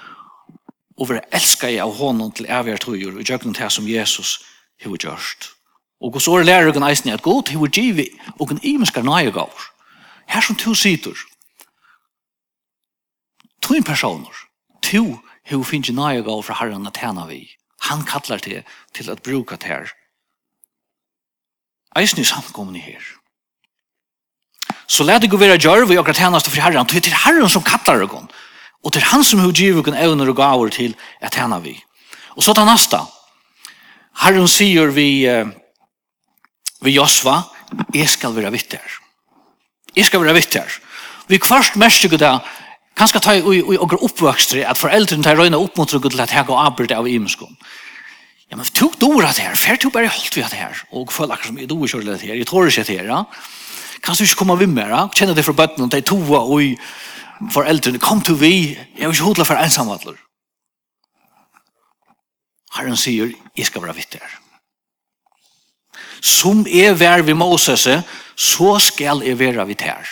og 0.99 1.09
være 1.09 1.35
elsket 1.35 1.81
av 1.81 1.93
hånden 1.97 2.33
til 2.33 2.47
evigere 2.49 2.79
tøyer, 2.79 3.17
og 3.17 3.25
gjøre 3.25 3.53
det 3.53 3.73
som 3.73 3.89
Jesus 3.89 4.39
har 4.83 4.97
gjort. 4.97 5.51
Og 6.01 6.13
hos 6.13 6.29
året 6.29 6.47
lærer 6.47 6.73
dere 6.73 6.91
eisne 6.91 7.13
at 7.13 7.23
god 7.23 7.49
har 7.49 7.67
givet, 7.67 8.09
og 8.39 8.53
en 8.53 8.61
imenskar 8.63 9.03
nøye 9.03 9.33
gav. 9.33 9.53
Her 10.29 10.41
som 10.41 10.57
to 10.57 10.75
sitter, 10.75 11.17
to 13.63 13.75
personer, 13.87 14.35
to 14.83 15.19
hur 15.49 15.63
finns 15.63 15.87
det 15.87 15.93
nöje 15.93 16.23
gav 16.23 16.43
för 16.43 16.55
herren 16.55 16.87
att 16.87 16.97
tjäna 16.97 17.27
vi. 17.27 17.41
Han 17.89 18.05
kallar 18.05 18.41
det 18.45 18.63
till 18.93 19.11
att 19.11 19.23
bruka 19.23 19.57
det 19.57 19.67
här. 19.67 19.91
Eisen 21.97 22.21
är 22.21 22.25
samkomna 22.25 22.79
här. 22.79 23.05
Så 24.87 25.05
lär 25.05 25.19
det 25.21 25.27
gå 25.27 25.37
vara 25.37 25.57
gör 25.57 25.87
vi 25.87 25.99
och 25.99 26.09
att 26.09 26.17
tjänas 26.17 26.49
för 26.49 26.61
herren. 26.61 26.87
Det 26.93 27.07
är 27.07 27.11
herren 27.11 27.49
som 27.49 27.63
kallar 27.63 28.01
det. 28.01 28.27
Och 28.83 28.91
det 28.91 28.99
är 28.99 29.03
han 29.03 29.25
som 29.25 29.41
har 29.41 29.53
givet 29.53 29.85
kan 29.85 29.95
evner 29.95 30.29
och 30.29 30.37
gav 30.37 30.69
till 30.69 30.97
att 31.21 31.35
tjäna 31.35 31.59
vi. 31.59 31.85
Och 32.37 32.45
så 32.45 32.55
tar 32.55 32.65
nästa. 32.65 33.07
Herren 34.13 34.49
säger 34.49 34.87
vi 34.87 35.27
eh, 35.27 35.47
vi 36.81 36.91
Josva, 36.91 37.45
jag 37.93 38.09
ska 38.09 38.31
vara 38.31 38.51
vittär. 38.51 38.91
Jag 39.95 40.07
ska 40.07 40.19
vara 40.19 40.33
vittär. 40.33 40.73
Vi 41.27 41.39
kvarst 41.39 41.75
mest 41.75 42.03
märker 42.03 42.19
det 42.19 42.41
Kanskje 42.97 43.21
ta 43.21 43.35
i 43.37 43.61
og 43.77 43.99
oppvøkstre 43.99 44.63
at 44.65 44.81
foreldrene 44.81 45.25
tar 45.25 45.37
røyne 45.37 45.59
opp 45.61 45.77
mot 45.77 45.91
til 45.91 46.21
at 46.23 46.33
jeg 46.33 46.49
går 46.49 46.63
arbeid 46.63 46.95
av 46.97 47.09
imenskom. 47.09 47.53
Ja, 48.51 48.57
men 48.57 48.67
tog 48.73 48.95
du 49.01 49.09
det 49.21 49.43
her, 49.43 49.57
fer 49.59 49.77
tog 49.77 49.93
bare 49.93 50.09
holdt 50.09 50.37
vi 50.37 50.45
at 50.45 50.55
det 50.55 50.61
her, 50.61 50.83
og 50.95 51.11
føler 51.13 51.35
akkurat 51.35 51.51
som 51.51 51.59
jeg 51.59 51.69
dora 51.69 51.89
kjører 51.91 52.07
det 52.13 52.21
her, 52.23 52.39
jeg 52.39 52.47
tror 52.47 52.69
ikke 52.71 52.85
det 52.87 52.99
her, 53.01 53.09
ja. 53.11 53.25
Kanskje 54.07 54.23
du 54.23 54.29
ikke 54.31 54.39
kommer 54.39 54.61
vi 54.61 54.69
mer, 54.71 54.93
ja? 54.95 55.03
Kjenner 55.11 55.35
det 55.35 55.45
fra 55.45 55.57
bøttene, 55.59 55.91
de 55.91 56.01
toa 56.07 56.45
og 56.47 57.51
foreldrene, 57.53 57.99
kom 57.99 58.23
til 58.23 58.39
vi, 58.39 58.53
jeg 58.77 59.09
vil 59.09 59.17
ikke 59.17 59.27
hodla 59.27 59.49
for 59.49 59.59
ensamvattler. 59.59 60.21
Herren 62.77 62.97
sier, 63.01 63.33
jeg 63.57 63.67
skal 63.67 63.83
være 63.83 63.97
vitt 63.99 64.15
her. 64.21 64.39
Som 66.23 66.63
jeg 66.71 66.95
vær 67.01 67.27
vi 67.27 67.35
Moses, 67.37 67.89
så 68.37 68.71
skal 68.79 69.25
jeg 69.27 69.39
være 69.41 69.67
vitt 69.67 69.85
her. 69.85 70.07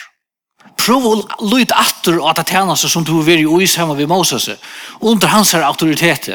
Prøv 0.79 1.07
å 1.07 1.15
lytte 1.51 1.77
atter 1.79 2.19
at 2.29 2.41
det 2.41 2.49
tjeneste 2.51 2.91
som 2.91 3.05
du 3.07 3.15
vil 3.25 3.47
i 3.63 3.67
sammen 3.67 3.97
ved 3.97 4.11
Moses, 4.11 4.51
under 5.01 5.31
hans 5.33 5.55
her 5.55 5.65
autoritet. 5.65 6.33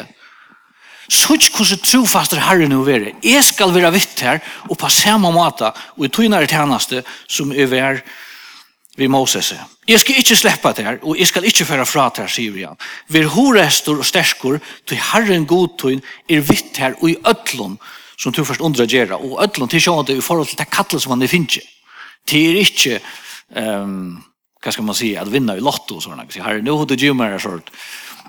Sutt 1.10 1.48
hvordan 1.50 1.82
trofaster 1.82 2.38
herre 2.38 2.68
nå 2.70 2.84
være. 2.86 3.16
Jeg 3.26 3.42
skal 3.44 3.74
være 3.74 3.92
vitt 3.94 4.22
her, 4.22 4.40
og 4.68 4.78
på 4.78 4.88
samme 4.88 5.32
måte, 5.34 5.72
og 5.98 6.06
i 6.06 6.10
tøynere 6.10 6.46
tjeneste 6.50 7.02
som 7.26 7.52
er 7.52 7.70
vær 7.70 8.02
ved 8.96 9.08
Moses. 9.10 9.52
Jeg 9.88 10.00
skal 10.00 10.20
ikke 10.20 10.36
slippe 10.38 10.72
det 10.76 10.86
her, 10.86 10.98
og 11.02 11.18
jeg 11.18 11.26
skal 11.26 11.46
ikke 11.46 11.66
føre 11.66 11.86
fra 11.86 12.08
det 12.10 12.24
her, 12.24 12.30
sier 12.30 12.58
han. 12.68 12.78
Vi 13.08 13.22
er 13.22 13.32
horester 13.34 13.98
og 13.98 14.06
stersker, 14.06 14.60
til 14.86 15.02
herren 15.10 15.46
godtøyn 15.50 16.02
er 16.30 16.46
vitt 16.46 16.78
her, 16.78 16.94
og 17.00 17.10
i 17.10 17.18
øtlån 17.26 17.78
som 18.20 18.32
du 18.32 18.44
først 18.44 18.60
undrer 18.60 18.86
gjøre 18.90 19.16
og 19.16 19.38
ødlom 19.42 19.68
til 19.68 19.80
sjående 19.80 20.16
i 20.18 20.24
forhold 20.24 20.50
til 20.50 20.58
det 20.60 20.68
kattel 20.70 21.00
som 21.00 21.14
han 21.14 21.24
er 21.24 21.32
finner. 21.32 21.64
Det 22.28 22.40
er 22.50 22.58
ikke 22.60 22.98
um, 23.54 24.22
vad 24.64 24.74
ska 24.74 24.82
man 24.82 24.94
säga, 24.94 25.22
att 25.22 25.28
vinna 25.28 25.56
i 25.56 25.60
lotto 25.60 25.94
och 25.94 26.02
sådana. 26.02 26.24
Så 26.28 26.42
här, 26.42 26.62
nu 26.62 26.70
har 26.70 26.86
du 26.86 26.94
ju 26.94 27.14
mer 27.14 27.30
en 27.30 27.40
sort 27.40 27.70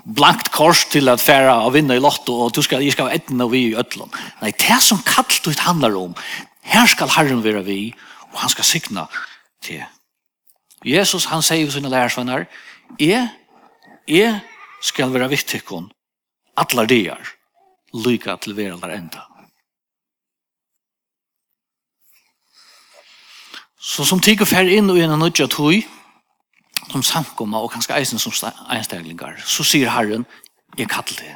blankt 0.04 0.48
kors 0.48 0.84
till 0.84 1.08
att 1.08 1.20
färra 1.20 1.62
och 1.62 1.76
vinna 1.76 1.94
i 1.94 2.00
lotto 2.00 2.32
och 2.32 2.52
du 2.52 2.62
ska, 2.62 2.80
jag 2.80 2.92
ska 2.92 3.02
vara 3.02 3.12
ett 3.12 3.30
och 3.30 3.54
vi 3.54 3.58
i 3.58 3.76
ötlån. 3.76 4.10
Nej, 4.40 4.54
det 4.58 4.80
som 4.80 4.98
kallt 4.98 5.48
ut 5.48 5.58
handlar 5.58 5.96
om, 5.96 6.14
här 6.62 6.86
ska 6.86 7.06
Herren 7.06 7.42
vara 7.42 7.62
vi 7.62 7.94
och 8.32 8.38
han 8.38 8.48
ska 8.48 8.62
signa 8.62 9.08
till. 9.62 9.84
Jesus, 10.84 11.26
han 11.26 11.42
säger 11.42 11.70
sina 11.70 11.88
lärsvänner, 11.88 12.46
är, 12.98 13.28
är, 14.06 14.40
skal 14.82 15.12
være 15.14 15.28
vittikon, 15.30 15.90
atlar 16.58 16.88
dier, 16.90 17.20
lyka 17.94 18.36
til 18.42 18.56
vera 18.56 18.94
enda. 18.94 19.31
Så 23.82 24.06
som 24.06 24.20
tigger 24.22 24.46
fer 24.46 24.68
inn 24.70 24.90
og 24.92 25.00
en 25.02 25.16
nødja 25.18 25.48
tog, 25.50 25.82
som 26.92 27.02
samkomma 27.02 27.58
og 27.62 27.72
kanskje 27.72 27.96
eisen 27.98 28.20
som 28.22 28.34
einsteglingar, 28.70 29.40
så 29.42 29.64
sier 29.66 29.90
Herren, 29.90 30.26
jeg 30.78 30.88
kallar 30.90 31.18
det. 31.18 31.34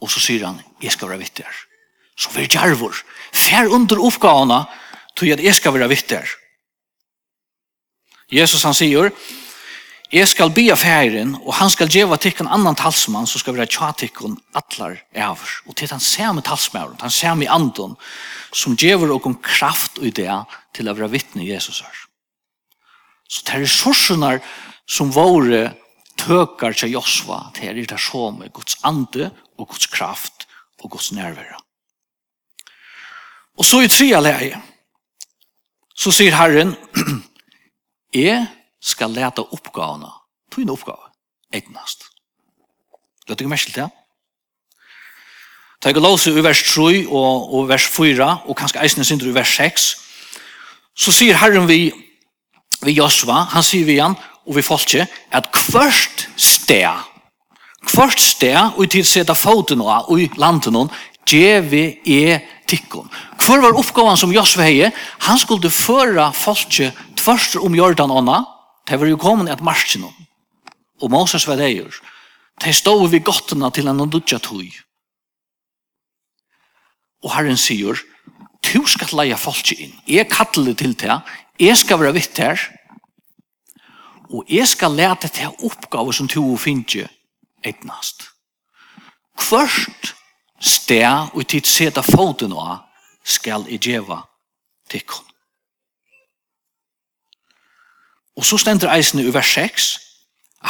Og 0.00 0.10
så 0.10 0.22
sier 0.22 0.46
han, 0.46 0.60
jeg 0.80 0.92
skal 0.94 1.10
være 1.10 1.20
vittig 1.20 1.44
Så 2.16 2.30
vi 2.32 2.44
er 2.44 2.48
djervor. 2.48 2.94
Fer 3.32 3.68
under 3.68 4.00
oppgavene, 4.00 4.64
tog 5.16 5.28
jeg 5.28 5.38
at 5.38 5.44
jeg 5.44 5.54
skal 5.54 5.74
være 5.74 5.88
vittig 5.88 6.22
Jesus 8.30 8.62
han 8.62 8.74
sier, 8.74 9.10
Jeg 10.10 10.26
skal 10.26 10.50
be 10.50 10.64
av 10.74 10.82
herren, 10.82 11.36
og 11.38 11.54
han 11.60 11.70
skal 11.70 11.86
djeva 11.86 12.16
en 12.18 12.48
annan 12.50 12.74
talsmann, 12.74 13.28
som 13.30 13.38
skal 13.38 13.54
være 13.54 13.70
tja 13.70 13.92
tikkun 13.94 14.40
atlar 14.58 14.96
eivr. 15.14 15.52
Og 15.70 15.76
til 15.76 15.86
han 15.86 16.02
samme 16.02 16.42
talsmannen, 16.42 16.98
han 16.98 17.10
samme 17.10 17.46
anden, 17.46 17.94
som 18.50 18.74
djever 18.74 19.12
okon 19.14 19.38
kraft 19.38 19.98
og 19.98 20.10
idé 20.10 20.26
til 20.74 20.90
å 20.90 20.96
være 20.98 21.12
vittne 21.14 21.46
Jesus 21.46 21.80
her. 21.86 22.02
Så 23.30 23.46
det 23.46 23.54
er 23.54 23.62
ressursene 23.62 24.40
som 24.90 25.14
våre 25.14 25.76
tøker 26.18 26.74
til 26.74 26.96
Josva, 26.98 27.52
det 27.54 27.70
er 27.70 27.78
det 27.78 28.02
som 28.02 28.42
er 28.42 28.50
Guds 28.50 28.80
ande 28.82 29.30
og 29.56 29.68
Guds 29.70 29.86
kraft 29.86 30.48
og 30.82 30.90
Guds 30.90 31.12
nærvære. 31.12 31.54
Og 33.62 33.64
så 33.64 33.84
i 33.84 33.88
trea 33.88 34.18
leie, 34.18 34.58
så 35.94 36.10
sier 36.10 36.34
Herren, 36.34 36.74
jeg 38.26 38.48
skal 38.80 39.12
leta 39.12 39.44
oppgavene, 39.44 40.10
tøyne 40.52 40.72
oppgave, 40.72 41.10
egnast. 41.54 42.08
Løt 43.28 43.40
ikke 43.40 43.52
merke 43.52 43.68
til 43.68 43.82
det? 43.82 43.88
Ta 45.80 45.92
ikke 45.92 46.02
lov 46.04 46.18
seg 46.20 46.36
i 46.36 46.44
vers 46.44 46.60
3 46.66 47.06
og, 47.08 47.52
og 47.56 47.68
vers 47.70 47.86
4, 47.88 48.26
og 48.44 48.56
kanskje 48.56 48.82
eisende 48.84 49.06
synder 49.08 49.30
i 49.30 49.36
vers 49.36 49.52
6, 49.56 49.86
så 51.00 51.14
sier 51.14 51.38
Herren 51.40 51.68
vi, 51.68 51.86
vi 52.84 52.96
Josva, 52.98 53.46
han 53.54 53.64
sier 53.64 53.86
vi 53.88 53.96
igjen, 53.96 54.16
og 54.44 54.56
vi 54.56 54.64
folke, 54.64 55.06
at 55.32 55.48
kvørst 55.54 56.26
sted, 56.40 57.06
kvørst 57.88 58.20
sted, 58.34 58.58
og 58.74 58.84
i 58.84 58.90
tid 58.92 59.08
seta 59.08 59.36
foten 59.36 59.80
og 59.84 60.12
i 60.20 60.28
landet 60.40 60.72
noen, 60.74 60.92
djeve 61.30 62.00
er 62.04 62.42
tikkon. 62.68 63.08
Hvor 63.40 63.62
var 63.62 63.76
oppgaven 63.78 64.18
som 64.20 64.32
Josva 64.34 64.66
heie? 64.68 64.90
Han 65.28 65.40
skulle 65.40 65.72
føre 65.72 66.28
folke 66.36 66.90
tvørst 67.16 67.56
om 67.60 67.76
jordan 67.76 68.12
ånda, 68.12 68.42
det 68.88 69.00
var 69.00 69.06
jo 69.10 69.20
kommet 69.20 69.52
at 69.52 69.64
marsjen 69.64 70.04
om. 70.08 70.16
Og 71.00 71.10
Moses 71.10 71.46
var 71.48 71.56
det 71.60 71.72
gjør. 71.74 72.00
De 72.60 72.72
stod 72.76 73.08
vi 73.10 73.22
gottene 73.24 73.70
til 73.72 73.88
en 73.88 73.96
nødja 73.96 74.38
tog. 74.38 74.66
Og 77.24 77.32
Herren 77.34 77.58
sier, 77.60 78.00
du 78.60 78.84
skal 78.88 79.14
leie 79.16 79.36
folk 79.40 79.72
inn. 79.76 79.94
Jeg 80.08 80.28
kattler 80.32 80.74
til 80.76 80.94
det. 80.98 81.20
Jeg 81.60 81.76
skal 81.76 82.00
være 82.00 82.16
vitt 82.16 82.38
her. 82.40 82.60
Og 84.30 84.44
jeg 84.48 84.68
skal 84.68 84.94
lete 84.94 85.28
til 85.28 85.56
oppgave 85.66 86.12
som 86.14 86.28
du 86.28 86.56
finner 86.60 87.08
etnast. 87.66 88.28
Kvørst 89.40 90.14
sted 90.60 91.32
og 91.32 91.46
tid 91.48 91.66
seta 91.66 92.04
foten 92.04 92.52
av 92.52 92.84
skal 93.24 93.66
jeg 93.68 93.80
gjøre 93.88 94.20
til 94.90 95.04
kom. 95.08 95.29
Og 98.40 98.46
så 98.48 98.56
stender 98.56 98.88
eisen 98.88 99.20
i 99.20 99.28
vers 99.34 99.52
6, 99.52 99.86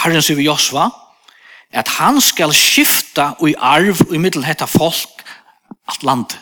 Herren 0.03 0.23
sier 0.27 0.35
vi 0.35 0.49
Josva, 0.49 0.89
at 1.71 1.89
han 2.01 2.17
skal 2.19 2.51
skifta 2.51 3.29
i 3.47 3.53
arv 3.55 4.01
og 4.09 4.15
i 4.15 4.19
middel 4.19 4.43
hetta 4.43 4.67
folk 4.67 5.23
at 5.87 6.03
land. 6.03 6.35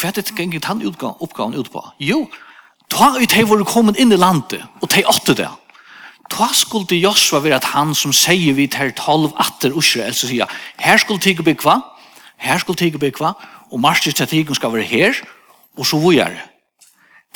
Hva 0.00 0.08
er 0.08 0.16
det 0.16 0.32
gengit 0.32 0.64
han 0.64 0.80
oppgaven 0.80 1.58
ut 1.60 1.68
på? 1.68 1.82
Jo, 2.00 2.22
ta 2.88 3.12
ut 3.20 3.36
hei 3.36 3.44
hvor 3.44 3.60
kommet 3.68 4.00
inn 4.00 4.16
i 4.16 4.20
landet, 4.20 4.64
og 4.80 4.88
ta 4.88 5.04
åtte 5.12 5.36
det. 5.36 5.50
Ta 6.32 6.48
skulle 6.56 6.96
Josva 6.96 7.42
være 7.44 7.58
at 7.60 7.72
han 7.74 7.92
som 7.92 8.14
sier 8.16 8.56
vi 8.56 8.64
til 8.72 8.94
tolv 8.96 9.34
atter 9.36 9.76
Israel, 9.76 10.16
så 10.16 10.30
sier, 10.30 10.48
her 10.80 10.96
skulle 10.96 11.20
tige 11.20 11.44
bygva, 11.44 11.82
her 12.40 12.64
skulle 12.64 12.80
tige 12.80 13.02
bygva, 13.02 13.34
og 13.68 13.84
marsjer 13.84 14.16
til 14.16 14.30
tige 14.30 14.56
skal 14.56 14.72
være 14.72 14.88
her, 14.88 15.20
og 15.76 15.84
så 15.84 16.00
hvor 16.00 16.16
det. 16.16 16.49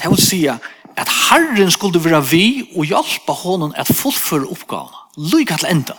Det 0.00 0.10
vil 0.10 0.20
si 0.20 0.40
at 0.46 1.10
Herren 1.28 1.70
skulle 1.70 2.02
være 2.04 2.22
vi 2.30 2.46
og 2.76 2.86
hjelpe 2.86 3.32
honom 3.32 3.74
at 3.76 3.90
fullføre 3.90 4.50
oppgavene. 4.50 5.00
Lykke 5.32 5.58
til 5.58 5.70
enda. 5.70 5.96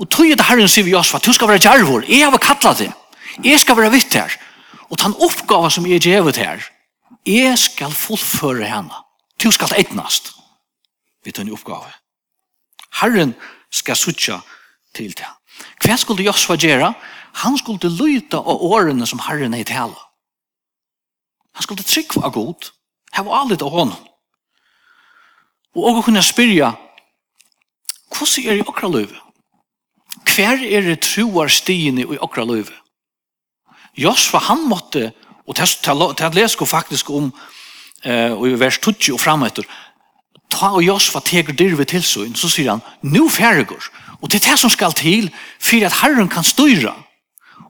Og 0.00 0.08
tog 0.10 0.28
det 0.28 0.46
Herren 0.48 0.68
sier 0.68 0.84
vi 0.84 0.94
Josva, 0.94 1.20
du 1.22 1.32
skal 1.32 1.48
være 1.48 1.62
djervor, 1.62 2.04
jeg 2.08 2.30
har 2.30 2.42
kattlet 2.42 2.78
det. 2.78 2.92
Jeg 3.44 3.60
skal 3.60 3.76
være 3.76 3.92
vitt 3.92 4.14
her. 4.14 4.34
Og 4.90 4.98
den 5.00 5.14
oppgave 5.24 5.70
som 5.70 5.86
jeg 5.88 6.04
gjevet 6.04 6.36
her, 6.36 6.64
jeg 7.26 7.58
skal 7.58 7.92
fullføre 7.92 8.68
henne. 8.68 9.02
Du 9.42 9.50
skal 9.50 9.72
etnast. 9.78 10.32
Vi 11.24 11.32
tar 11.32 11.46
en 11.46 11.52
oppgave. 11.52 11.88
Herren 13.00 13.34
skal 13.70 13.96
sutja 13.96 14.40
til 14.94 15.14
det. 15.16 15.28
Hva 15.82 15.96
skulle 15.96 16.24
Josva 16.26 16.56
gjøre? 16.60 16.92
Han 17.44 17.56
skulle 17.58 17.88
lyta 17.88 18.40
av 18.42 18.64
årene 18.66 19.06
som 19.08 19.22
Herren 19.24 19.54
er 19.54 19.64
i 19.64 19.68
tale. 19.68 19.96
Han 21.54 21.66
skulle 21.66 21.84
trykva 21.84 22.26
av 22.26 22.34
god, 22.34 22.70
hava 23.12 23.42
alit 23.42 23.62
av 23.62 23.70
honom. 23.72 23.98
Og 25.76 25.96
og 25.96 26.04
kunne 26.04 26.22
spyrja, 26.22 26.72
hvordan 28.12 28.48
er 28.48 28.60
i 28.60 28.66
okra 28.66 28.88
løyve? 28.92 29.18
Hver 30.28 30.60
er 30.64 30.84
det 30.84 31.00
truar 31.00 31.48
stigene 31.48 32.04
i 32.04 32.20
okra 32.20 32.44
løyve? 32.44 32.74
Josva, 33.96 34.38
han 34.48 34.68
måtte, 34.68 35.12
og 35.46 35.56
til 35.56 36.36
lesko 36.36 36.64
faktisk 36.64 37.10
om, 37.10 37.32
eh, 38.04 38.32
og 38.32 38.48
i 38.48 38.60
vers 38.60 38.78
20 38.78 39.14
og 39.14 39.20
framheter, 39.20 39.64
ta 40.50 40.72
og 40.72 40.84
Josva 40.84 41.20
teker 41.20 41.56
til 41.56 41.84
tilsyn, 41.84 42.34
så 42.34 42.48
sier 42.48 42.70
han, 42.70 42.82
nu 43.02 43.28
færger, 43.28 43.90
og 44.20 44.30
det 44.30 44.40
er 44.40 44.50
det 44.50 44.58
som 44.58 44.70
skal 44.70 44.92
til, 44.92 45.30
for 45.58 45.84
at 45.84 46.00
Herren 46.02 46.28
kan 46.28 46.44
styra, 46.44 46.94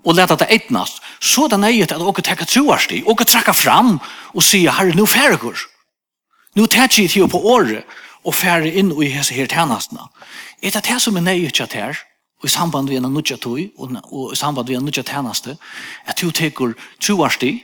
og 0.04 0.16
leta 0.16 0.37
det 0.37 0.49
etnast, 0.50 1.02
så 1.21 1.47
er 1.47 1.54
det 1.54 1.61
nøyet 1.62 1.92
at 1.92 2.00
dere 2.00 2.25
tekka 2.25 2.47
troarsti, 2.49 3.02
dere 3.06 3.28
trakka 3.28 3.54
fram 3.54 3.99
og 4.35 4.42
sier, 4.42 4.73
herre, 4.73 4.94
nu 4.94 5.06
færre 5.06 5.38
Nu 5.42 5.52
Nå 6.54 6.66
tekker 6.66 7.02
jeg 7.02 7.11
til 7.11 7.28
på 7.28 7.38
året 7.38 7.85
og 8.25 8.35
færre 8.35 8.68
inn 8.68 8.92
i 9.02 9.09
hese 9.09 9.35
her 9.35 9.47
tjenestene. 9.47 10.09
Er 10.62 10.71
det 10.71 10.85
det 10.85 11.02
som 11.02 11.16
er 11.16 11.21
nøyet 11.21 11.54
til 11.54 11.66
her, 11.73 11.99
og 12.40 12.44
i 12.44 12.49
samband 12.49 12.88
med 12.88 12.97
en 12.97 13.14
nødja 13.14 13.37
tui, 13.37 13.72
og 13.79 14.33
i 14.33 14.37
samband 14.37 14.68
med 14.68 14.77
en 14.77 14.85
nødja 14.85 15.03
tjeneste, 15.03 15.57
at 16.07 16.20
du 16.20 16.31
tekur 16.31 16.74
troarsti, 17.00 17.62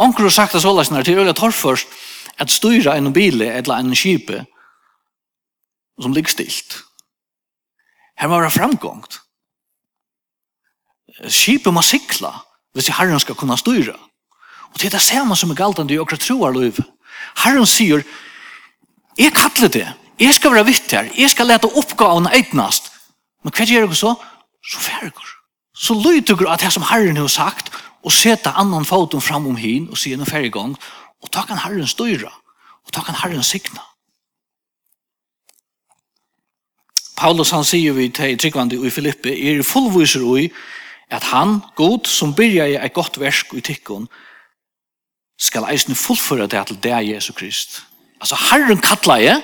Onkur 0.00 0.22
har 0.22 0.30
sagt 0.30 0.54
det 0.54 0.62
så 0.62 0.72
løsner 0.72 1.02
til 1.04 1.18
Øyla 1.18 1.32
Torfors 1.36 1.84
at 2.38 2.50
styra 2.50 2.96
en 2.96 3.12
bil 3.12 3.42
eller 3.42 3.74
en 3.74 3.94
skipe 3.94 4.44
som 6.00 6.12
ligger 6.12 6.30
stilt. 6.30 6.78
Her 8.16 8.28
var 8.28 8.42
det 8.42 8.52
framgångt 8.52 9.20
skipet 11.28 11.74
må 11.74 11.82
sikla 11.82 12.32
hvis 12.74 12.88
i 12.90 12.94
herren 12.94 13.20
skal 13.20 13.38
kunne 13.38 13.58
styre. 13.58 13.96
Og 14.70 14.78
det 14.78 14.90
er 14.90 14.96
det 14.96 15.02
samme 15.02 15.36
som 15.36 15.50
er 15.50 15.58
galtande 15.58 15.94
i 15.94 15.98
okra 15.98 16.18
troar 16.20 16.54
liv. 16.54 16.78
Herren 17.42 17.66
sier, 17.66 18.04
jeg 19.18 19.34
kattler 19.34 19.72
det, 19.72 19.88
jeg 20.20 20.36
skal 20.36 20.54
være 20.54 20.68
vitt 20.68 20.92
her, 20.94 21.10
jeg 21.16 21.32
skal 21.32 21.50
lete 21.50 21.70
oppgavene 21.80 22.32
eitnast. 22.36 22.92
Men 23.44 23.54
hva 23.56 23.66
gjør 23.66 23.88
jeg 23.88 23.98
så? 23.98 24.14
Så 24.62 24.80
færger. 24.84 25.36
Så 25.74 25.96
lyder 25.96 26.50
at 26.52 26.60
det 26.60 26.72
som 26.72 26.84
herren 26.90 27.16
har 27.16 27.28
sagt, 27.32 27.72
og 28.04 28.12
seta 28.12 28.52
annan 28.56 28.84
foten 28.84 29.20
fram 29.20 29.46
om 29.46 29.56
hin 29.60 29.88
og 29.90 29.98
sier 30.00 30.16
noen 30.16 30.28
færre 30.28 30.48
gang, 30.52 30.76
og 31.20 31.32
ta 31.32 31.44
kan 31.48 31.60
herren 31.60 31.88
styre, 31.88 32.30
og 32.86 32.92
ta 32.92 33.02
kan 33.04 33.16
herren 33.16 33.44
sikna. 33.44 33.82
Paulus 37.20 37.52
han 37.52 37.64
sier 37.68 37.92
vi 37.92 38.08
til 38.08 38.38
tryggvandi 38.40 38.78
i 38.80 38.92
Filippi, 38.92 39.34
er 39.50 39.64
fullviser 39.66 40.24
ui, 40.24 40.46
at 41.10 41.22
han, 41.22 41.60
god, 41.76 42.06
som 42.06 42.34
byrjar 42.34 42.78
eit 42.82 42.94
godt 42.94 43.18
versk 43.20 43.54
i 43.54 43.60
tikkun, 43.60 44.08
skal 45.40 45.66
eisne 45.72 45.96
fullføre 45.96 46.46
det 46.46 46.66
til 46.68 46.78
det 46.82 46.92
er 46.92 47.06
Jesu 47.14 47.32
Krist. 47.32 47.82
Altså, 48.20 48.36
Herren 48.50 48.80
kattla 48.80 49.16
jeg, 49.22 49.42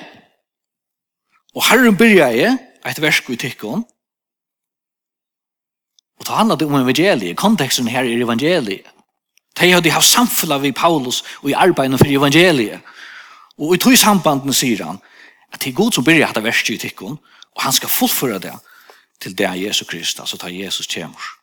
og 1.55 1.65
Herren 1.67 1.97
byrja 1.97 2.29
i 2.29 2.43
eit 2.85 3.01
versk 3.01 3.29
i 3.33 3.39
tikkun, 3.41 3.83
og 6.17 6.25
ta 6.25 6.37
handla 6.39 6.55
det 6.55 6.67
om 6.67 6.77
evangeliet, 6.79 7.37
konteksten 7.37 7.87
her 7.87 8.05
er 8.05 8.23
evangeliet. 8.23 8.85
De 9.59 9.71
hadde 9.73 9.91
haft 9.91 10.09
samfunnet 10.09 10.61
vi 10.61 10.71
Paulus 10.71 11.23
og 11.41 11.49
i 11.49 11.53
arbeidet 11.57 11.99
for 11.99 12.09
evangeliet. 12.09 12.81
Og 13.57 13.73
i 13.73 13.79
tog 13.81 13.97
sambanden 13.97 14.53
sier 14.53 14.83
han 14.85 14.99
at 15.53 15.61
det 15.63 15.71
er 15.71 15.77
god 15.77 15.91
som 15.95 16.05
byrja 16.05 16.27
eit 16.29 16.43
versk 16.43 16.69
i 16.69 16.77
tikkun, 16.77 17.17
og 17.55 17.61
han 17.63 17.73
skal 17.73 17.89
fullføre 17.89 18.39
det 18.39 18.53
til 19.21 19.37
det 19.37 19.49
Jesu 19.63 19.85
Krist, 19.85 20.19
altså 20.19 20.37
ta 20.37 20.49
Jesus 20.51 20.87
kjemur. 20.87 21.37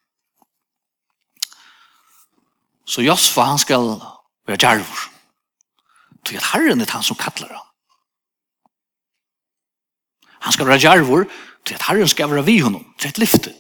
Så 2.87 3.03
Josfa 3.03 3.42
han 3.49 3.59
skal 3.59 3.94
være 4.47 4.61
djarvor. 4.61 5.11
Så 6.25 6.37
at 6.37 6.51
Herren 6.53 6.81
er 6.81 6.90
han 6.90 7.03
som 7.03 7.16
kallar 7.16 7.53
han. 7.53 7.66
Han 10.44 10.53
skal 10.53 10.66
være 10.66 10.79
djarvor 10.79 11.25
til 11.64 11.75
at 11.75 11.83
Herren 11.83 12.09
skal 12.09 12.31
være 12.31 12.44
vi 12.44 12.59
honom, 12.59 12.94
til 12.99 13.09
et 13.09 13.18
lyfte. 13.18 13.55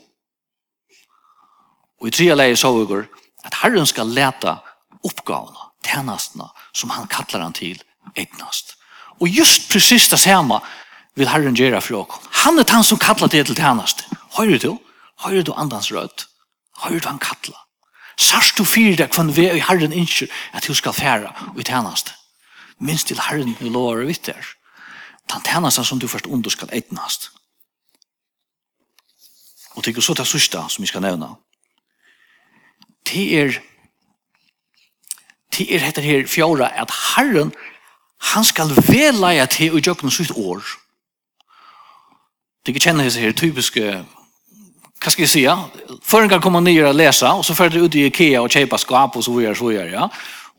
Og 2.00 2.08
i 2.08 2.10
tredje 2.10 2.36
leie 2.36 2.56
så 2.56 2.72
vi 2.76 2.86
går 2.86 3.06
at 3.44 3.54
Herren 3.62 3.86
skal 3.86 4.12
leta 4.12 4.58
oppgavene, 5.04 5.70
tjenestene 5.84 6.48
som 6.76 6.90
han 6.90 7.08
kallar 7.08 7.46
han 7.46 7.56
til 7.56 7.80
etnast. 8.16 8.76
Og 9.20 9.28
just 9.28 9.70
precis 9.72 10.08
det 10.08 10.18
samme 10.20 10.60
vil 11.16 11.28
Herren 11.28 11.56
gjøre 11.56 11.80
for 11.80 12.04
oss. 12.04 12.28
Han 12.44 12.58
er 12.58 12.68
han 12.68 12.84
som 12.84 12.98
kallar 12.98 13.28
til 13.28 13.44
til 13.44 13.56
tjeneste. 13.56 14.04
Høyre 14.36 14.58
du? 14.58 14.78
Høyre 15.24 15.42
du 15.42 15.52
andans 15.56 15.92
rødt? 15.92 16.26
Høyre 16.84 17.00
du 17.00 17.08
han 17.08 17.18
kallar? 17.18 17.64
Sørst 18.20 18.58
du 18.58 18.64
fyrir 18.64 18.96
deg 18.98 19.10
kvann 19.10 19.32
vi 19.34 19.48
i 19.50 19.62
herren 19.62 19.92
innskjør 19.92 20.30
at 20.54 20.66
du 20.66 20.74
skal 20.74 20.94
færa 20.94 21.32
og 21.52 21.60
i 21.60 21.66
tjenast. 21.66 22.14
Minst 22.78 23.08
til 23.10 23.20
herren 23.20 23.56
du 23.58 23.68
lovar 23.68 24.02
og 24.02 24.10
vitter. 24.10 24.54
Den 25.30 25.42
tjenast 25.42 25.82
som 25.84 25.98
du 25.98 26.08
først 26.08 26.26
under 26.26 26.50
skal 26.50 26.70
eitnast. 26.72 27.30
Og 29.74 29.84
det 29.84 29.96
er 29.96 30.00
så 30.00 30.14
det 30.14 30.26
sørsta 30.26 30.68
som 30.68 30.82
vi 30.82 30.86
skal 30.86 31.02
nevna. 31.02 31.34
Det 33.10 33.26
er 33.40 33.60
det 35.58 35.74
er 35.74 35.84
dette 35.86 36.02
her 36.02 36.26
fjorda 36.26 36.66
at 36.66 36.90
herren 37.14 37.52
han 38.34 38.44
skal 38.44 38.72
veleie 38.88 39.46
til 39.46 39.74
å 39.74 39.82
gjøre 39.82 40.06
noe 40.06 40.14
sitt 40.14 40.32
år. 40.34 40.64
Det 42.64 42.72
er 42.72 42.74
ikke 42.74 42.86
kjenner 42.88 43.10
her 43.20 43.34
typiske 43.36 44.04
hva 45.04 45.12
skal 45.12 45.26
jeg 45.26 45.32
si, 45.34 45.42
ja? 45.44 45.58
Før 46.04 46.24
en 46.24 46.30
gang 46.32 46.40
kommer 46.42 46.62
ner 46.64 46.86
og 46.88 46.96
läsa 46.96 47.34
og 47.36 47.44
så 47.44 47.54
färd 47.56 47.76
ut 47.76 47.94
i 47.94 48.06
Ikea 48.08 48.40
og 48.40 48.48
köpa 48.48 48.78
skap 48.80 49.16
og 49.16 49.24
så 49.24 49.34
videre, 49.36 49.56
så 49.56 49.68
videre, 49.68 49.90
ja. 49.92 50.08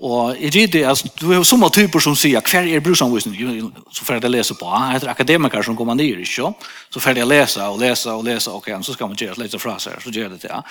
Og 0.06 0.36
jeg 0.36 0.56
i 0.56 0.66
det 0.68 0.84
altså, 0.86 1.08
du 1.22 1.30
har 1.32 1.44
sånne 1.48 1.70
typer 1.72 2.04
som 2.04 2.18
sier, 2.20 2.44
kvar 2.44 2.68
er 2.68 2.84
bruksanvisning 2.84 3.72
så 3.96 4.06
färd 4.06 4.28
jeg 4.28 4.34
lese 4.34 4.54
på. 4.60 4.68
Jag 4.68 4.92
heter 4.92 5.10
akademiker 5.10 5.64
som 5.64 5.76
kommer 5.76 5.96
ner 5.96 6.20
ikke? 6.20 6.54
så 6.90 7.00
färd 7.00 7.18
jeg 7.18 7.28
lese 7.28 7.64
og 7.64 7.80
lese 7.80 8.12
og 8.12 8.24
lese, 8.24 8.52
ok, 8.52 8.68
så 8.84 8.94
skal 8.94 9.08
man 9.08 9.18
gjøre 9.18 9.40
litt 9.40 9.56
fra 9.62 9.80
seg, 9.80 9.96
så 10.04 10.12
gjør 10.12 10.30
det 10.30 10.42
det, 10.42 10.50
ja. 10.52 10.62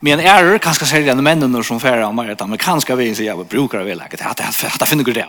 Men 0.00 0.20
er 0.20 0.50
det 0.50 0.62
kanskje 0.62 0.86
særlig 0.86 1.12
enn 1.12 1.22
mennene 1.22 1.62
som 1.64 1.80
färd 1.80 2.02
om 2.02 2.18
att 2.18 2.42
amerikanska 2.42 2.96
vi 2.96 3.14
så 3.14 3.22
jag 3.22 3.46
brukar 3.46 3.84
väl 3.84 4.00
att 4.00 4.10
det 4.10 4.24
att 4.24 4.78
det 4.78 4.86
finner 4.86 5.04
det. 5.04 5.28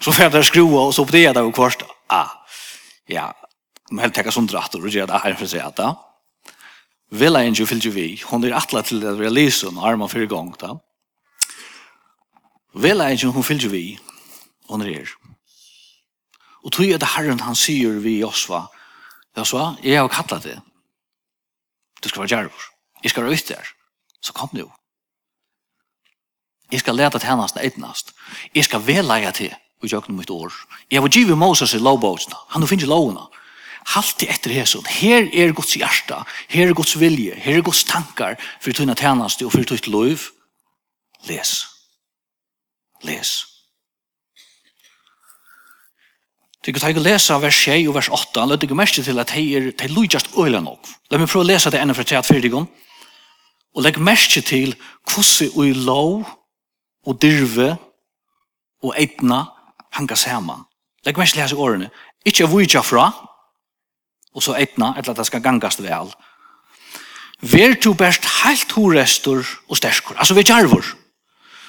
Så 0.00 0.12
färd 0.12 0.34
jeg 0.34 0.44
skruva 0.44 0.86
og 0.86 0.94
så 0.94 1.04
på 1.04 1.12
det 1.12 1.32
det 1.32 1.40
och 1.40 1.54
kvarsta. 1.54 1.84
Ah. 2.06 2.28
Ja. 3.06 3.34
Man 3.90 4.02
helt 4.02 4.14
täcka 4.14 4.30
som 4.30 4.46
drattor 4.46 4.82
och 4.82 4.88
gör 4.88 5.06
det 5.06 5.20
här 5.22 5.34
för 5.34 5.46
sig 5.46 5.60
at 5.60 5.78
Ja. 5.78 6.05
Vela 7.10 7.44
en 7.44 7.54
ju 7.54 7.66
fylgju 7.66 7.90
vi. 7.90 8.22
Hon 8.24 8.44
er 8.44 8.56
atla 8.56 8.82
til 8.82 9.04
at 9.06 9.18
vi 9.18 9.30
lyser 9.30 9.70
og 9.70 9.84
arma 9.86 10.08
fyrir 10.10 10.26
gong 10.26 10.54
da. 10.60 10.74
Vela 12.74 13.10
en 13.10 13.16
ju 13.16 13.30
hon 13.30 13.46
fylgju 13.46 13.70
vi. 13.70 13.98
Hon 14.68 14.82
er 14.82 14.90
her. 14.90 15.12
Og 16.64 16.72
tog 16.72 16.88
er 16.90 16.98
det 16.98 17.14
herren 17.14 17.40
han 17.40 17.54
sier 17.54 18.00
vi 18.02 18.18
Josva. 18.20 18.66
Josva, 19.36 19.76
jeg 19.82 20.00
har 20.00 20.08
kallat 20.08 20.42
det. 20.42 20.58
Du 22.02 22.08
skal 22.08 22.20
være 22.20 22.28
djervor. 22.28 22.64
Jeg 23.02 23.10
skal 23.10 23.22
være 23.22 23.32
ut 23.32 23.48
der. 23.48 23.68
Så 24.20 24.32
kom 24.32 24.48
nu. 24.52 24.70
Jeg 26.72 26.80
skal 26.80 26.96
leta 26.96 27.18
til 27.18 27.28
hennast 27.28 27.56
eitnast. 27.62 28.12
Jeg 28.54 28.64
skal 28.64 28.86
vela 28.86 29.14
jeg 29.22 29.34
til 29.34 29.54
og 29.82 29.92
jøkken 29.92 30.16
mitt 30.16 30.30
år. 30.30 30.52
Jeg 30.90 31.02
var 31.02 31.08
givet 31.08 31.38
Moses 31.38 31.74
i 31.74 31.78
lovbåtsna. 31.78 32.36
Han 32.48 32.62
har 32.62 32.66
finnet 32.68 32.88
lovna. 32.88 33.28
Halt 33.94 34.22
etter 34.22 34.50
Jesus. 34.50 34.86
Her 34.86 35.28
er 35.32 35.52
Guds 35.52 35.76
hjärta. 35.76 36.24
Her 36.48 36.68
er 36.68 36.74
Guds 36.74 36.96
vilje. 37.00 37.34
Her 37.34 37.58
er 37.58 37.62
Guds 37.62 37.84
tankar 37.84 38.34
for 38.60 38.72
tunna 38.72 38.94
tjeneste 38.94 39.46
og 39.46 39.52
for 39.52 39.62
tutt 39.62 39.86
lov. 39.86 40.30
Les. 41.28 41.52
Les. 43.02 43.46
Du 46.66 46.72
kan 46.72 46.82
ta 46.82 46.90
og 46.90 47.04
lesa 47.04 47.38
vers 47.38 47.54
6 47.62 47.86
og 47.86 47.94
vers 47.94 48.08
8. 48.08 48.40
Han 48.40 48.48
lødde 48.48 48.66
ikke 48.66 48.74
mest 48.74 48.98
til 48.98 49.22
at 49.22 49.30
hei 49.30 49.54
er 49.54 49.70
til 49.78 49.92
lujast 49.94 50.34
øyla 50.34 50.60
nok. 50.60 50.88
La 51.10 51.18
meg 51.18 51.30
prøve 51.30 51.44
å 51.44 51.46
lesa 51.46 51.70
det 51.70 51.78
enda 51.78 51.94
fra 51.94 52.02
3 52.02 52.24
4 52.26 52.50
gong. 52.50 52.66
Og 53.76 53.84
legg 53.86 54.00
mest 54.02 54.34
til 54.48 54.74
kvossi 55.06 55.46
og 55.54 55.78
lov 55.86 56.26
og 57.06 57.22
dirve 57.22 57.76
og 58.82 58.98
eitna 58.98 59.44
hanga 59.94 60.18
saman. 60.18 60.66
Legg 61.06 61.18
mest 61.22 61.36
til 61.36 61.44
hans 61.44 61.54
i 61.54 61.60
årene. 61.60 61.90
Ikke 62.26 62.48
av 62.48 62.50
vujja 62.50 62.82
fra, 62.82 63.12
og 64.36 64.44
så 64.44 64.56
etna, 64.60 64.92
eller 64.96 65.14
at 65.14 65.20
det 65.22 65.26
skal 65.30 65.42
gangast 65.42 65.80
vel. 65.82 66.12
Ver 67.40 67.74
to 67.80 67.94
best 67.96 68.24
heilt 68.42 68.72
horestor 68.76 69.44
og 69.68 69.80
sterskur, 69.80 70.16
altså 70.18 70.36
vi 70.36 70.44
jarvor. 70.48 70.84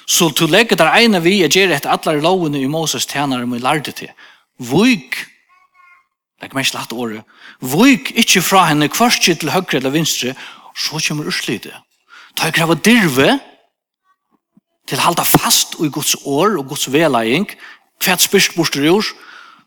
Så 0.08 0.30
to 0.32 0.46
legge 0.48 0.76
der 0.76 0.92
eina 0.96 1.20
vi 1.20 1.42
er 1.44 1.52
gjør 1.52 1.74
etter 1.76 1.92
alle 1.92 2.20
lovene 2.24 2.60
i 2.60 2.68
Moses 2.70 3.06
tjenare 3.06 3.46
må 3.46 3.60
lærte 3.60 3.92
til. 3.92 4.12
Vøyk, 4.58 5.16
det 6.38 6.46
er 6.46 6.48
ikke 6.48 6.64
slatt 6.70 6.92
året, 6.92 7.24
vøyk 7.60 8.12
ikkje 8.16 8.44
fra 8.44 8.64
henne 8.70 8.88
kvarskje 8.88 9.36
til 9.40 9.52
høyre 9.52 9.80
eller 9.80 9.92
vinstre, 9.92 10.34
så 10.76 11.00
kommer 11.08 11.28
urslite. 11.28 11.74
Ta 12.36 12.48
i 12.48 12.54
krav 12.54 12.74
dirve, 12.84 13.38
til 14.88 15.00
halda 15.04 15.24
fast 15.26 15.76
i 15.84 15.90
Guds 15.92 16.14
år 16.24 16.56
og 16.56 16.68
Guds 16.70 16.88
velaing, 16.92 17.48
kvært 18.00 18.24
spyrst 18.24 18.54
bostur 18.56 18.86
jord, 18.86 19.10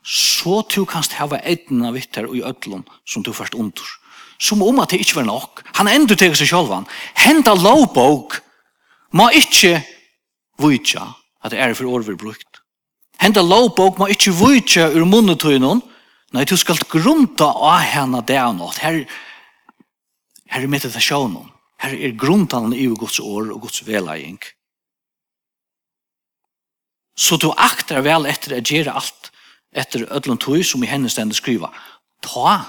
så 0.03 0.61
du 0.65 0.85
kanst 0.89 1.13
hava 1.19 1.37
eitna 1.45 1.91
vittar 1.93 2.25
i 2.33 2.41
ödlun 2.41 2.83
som 3.05 3.23
du 3.23 3.33
først 3.33 3.55
undur. 3.55 3.87
Som 4.41 4.63
om 4.65 4.79
at 4.81 4.89
det 4.89 5.03
ikkje 5.03 5.19
var 5.19 5.27
nok. 5.29 5.61
Han 5.77 5.87
endur 5.87 6.17
teg 6.17 6.33
seg 6.35 6.49
sjálvan. 6.49 6.87
Henda 7.13 7.53
lovbók 7.53 8.39
må 9.13 9.29
ikkje 9.37 9.77
vujtja 10.61 11.05
at 11.41 11.53
det 11.53 11.61
er 11.61 11.75
for 11.77 11.89
årver 11.89 12.17
brukt. 12.17 12.61
Henda 13.21 13.43
lovbók 13.45 13.99
må 14.01 14.09
ikkje 14.09 14.33
vujtja 14.33 14.89
ur 14.89 15.05
munnetøynun. 15.05 15.83
Nei, 16.33 16.45
du 16.47 16.55
skal 16.57 16.79
grunta 16.89 17.51
av 17.53 17.83
henne 17.85 18.23
det 18.25 18.39
og 18.41 18.55
nåt. 18.57 18.79
Her, 18.81 19.03
her 20.49 20.63
er 20.63 20.71
meditasjonen. 20.71 21.51
Her 21.81 21.93
er 21.93 22.17
gruntan 22.17 22.73
i 22.73 22.87
Guds 22.97 23.19
år 23.19 23.51
og 23.53 23.67
Guds 23.67 23.83
veleging. 23.85 24.39
Så 27.17 27.37
du 27.37 27.51
aktar 27.51 28.01
vel 28.05 28.25
etter 28.29 28.57
å 28.57 28.61
gjøre 28.63 28.95
alt 28.97 29.30
etter 29.71 30.07
ödlun 30.11 30.37
tog 30.37 30.65
som 30.65 30.83
i 30.83 30.89
hennes 30.89 31.11
stendet 31.15 31.39
skriva. 31.39 31.71
Ta, 32.21 32.61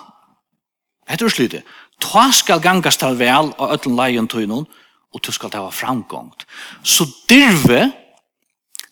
etter 1.07 1.29
slutte 1.29 1.62
ta 2.03 2.29
skal 2.35 2.62
gangas 2.62 2.99
til 2.99 3.19
vel 3.19 3.53
av 3.59 3.75
ödlun 3.77 3.99
leien 3.99 4.29
tui 4.31 4.47
noen, 4.47 4.67
og 5.12 5.21
du 5.23 5.31
skal 5.35 5.53
ta 5.53 5.62
framgångt. 5.71 6.47
Så 6.83 7.07
dirve 7.31 7.91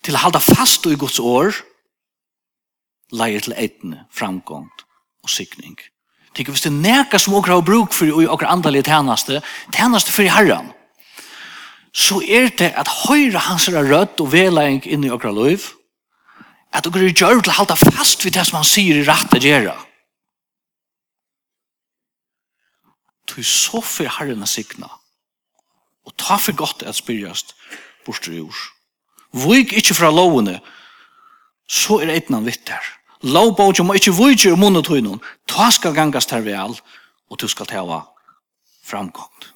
til 0.05 0.16
å 0.16 0.25
halda 0.25 0.40
fast 0.42 0.87
i 0.87 0.99
Guds 1.01 1.18
år, 1.20 1.55
leier 3.11 3.42
til 3.42 3.57
eitne 3.59 4.05
framgångt 4.14 4.85
og 5.25 5.33
sikning. 5.33 5.79
Tenk 6.37 6.53
hvis 6.53 6.62
det 6.62 6.75
neka 6.77 7.18
som 7.18 7.35
okra 7.35 7.57
har 7.59 7.66
bruk 7.66 7.94
for 7.96 8.07
i 8.07 8.29
okra 8.31 8.53
andalige 8.53 8.87
tænaste, 8.87 9.40
tænaste 9.75 10.14
for 10.14 10.23
i 10.23 10.31
herran, 10.31 10.70
så 11.90 12.20
er 12.23 12.53
det 12.55 12.70
at 12.79 12.90
høyre 13.09 13.40
hans 13.49 13.66
rødt 13.73 14.20
og 14.23 14.31
velæring 14.33 14.85
inn 14.87 15.05
i 15.05 15.11
okra 15.11 15.33
løyv, 15.35 15.64
at 16.70 16.87
dere 16.87 17.09
er 17.11 17.14
gjør 17.14 17.42
til 17.42 17.52
å 17.52 17.59
halda 17.61 17.76
fast 17.78 18.24
vid 18.24 18.37
det 18.37 18.46
som 18.46 18.61
han 18.61 18.68
sier 18.68 19.00
i 19.00 19.06
rett 19.06 19.35
å 19.35 19.40
gjøre. 19.42 19.76
Du 23.30 23.42
så 23.46 23.80
for 23.85 24.11
herren 24.18 24.42
å 24.42 24.48
sikna, 24.50 24.88
og 26.06 26.14
ta 26.18 26.38
for 26.38 26.56
godt 26.59 26.83
at 26.87 26.98
spyrjast 26.98 27.54
bort 28.06 28.26
i 28.30 28.40
jord. 28.40 28.62
Vig 29.30 29.74
ikke 29.78 29.94
fra 29.94 30.11
lovene, 30.11 30.59
så 31.70 32.00
er 32.02 32.11
etnan 32.16 32.46
vittar. 32.46 32.83
Lovbogen 33.22 33.87
må 33.87 33.94
ikke 33.98 34.14
vige 34.16 34.50
i 34.50 34.59
munnet 34.59 34.88
til. 34.88 35.06
Ta 35.46 35.68
skal 35.70 35.94
gangast 35.94 36.33
her 36.35 36.42
vel, 36.42 36.74
og 37.30 37.38
du 37.38 37.46
skal 37.48 37.68
teva 37.68 38.02
framgångt. 38.87 39.52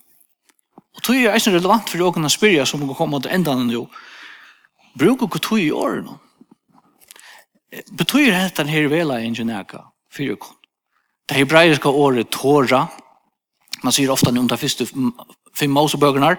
Og 0.95 1.03
tog 1.03 1.17
er 1.19 1.33
eisen 1.35 1.55
relevant 1.57 1.91
for 1.91 2.05
åkene 2.07 2.31
spyrja 2.31 2.67
som 2.69 2.85
kommer 2.95 3.25
til 3.25 3.35
endan 3.35 3.71
jo. 3.73 3.89
Bruk 4.95 5.25
og 5.27 5.41
tog 5.43 5.59
i 5.59 5.73
årene 5.75 6.21
betyr 7.93 8.33
hentan 8.33 8.69
her 8.69 8.89
vela 8.89 9.21
ingenjaka, 9.21 9.85
fyrikon. 10.13 10.57
Det 11.29 11.37
hebraiska 11.37 11.89
året 11.89 12.31
Tora, 12.31 12.87
man 13.83 13.93
sier 13.93 14.13
ofta 14.13 14.31
om 14.31 14.49
de 14.49 14.57
første 14.57 14.87
fem 15.55 15.71
Mosebøkene, 15.73 16.37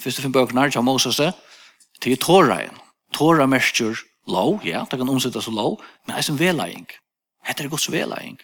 første 0.00 0.22
fem 0.22 0.32
bøkene 0.32 0.70
av 0.76 0.84
Moses, 0.84 1.20
til 2.00 2.16
Tora 2.18 2.62
igjen. 2.62 2.78
Tora 3.12 3.46
merker 3.46 3.98
lov, 4.26 4.62
ja, 4.64 4.86
det 4.90 4.98
kan 4.98 5.08
omsettes 5.08 5.44
som 5.44 5.54
lov, 5.54 5.80
men 6.06 6.14
det 6.14 6.22
er 6.22 6.26
som 6.26 6.38
velaing. 6.38 6.86
Hetta 7.44 7.64
er 7.64 7.68
gods 7.68 7.90
velaing. 7.92 8.38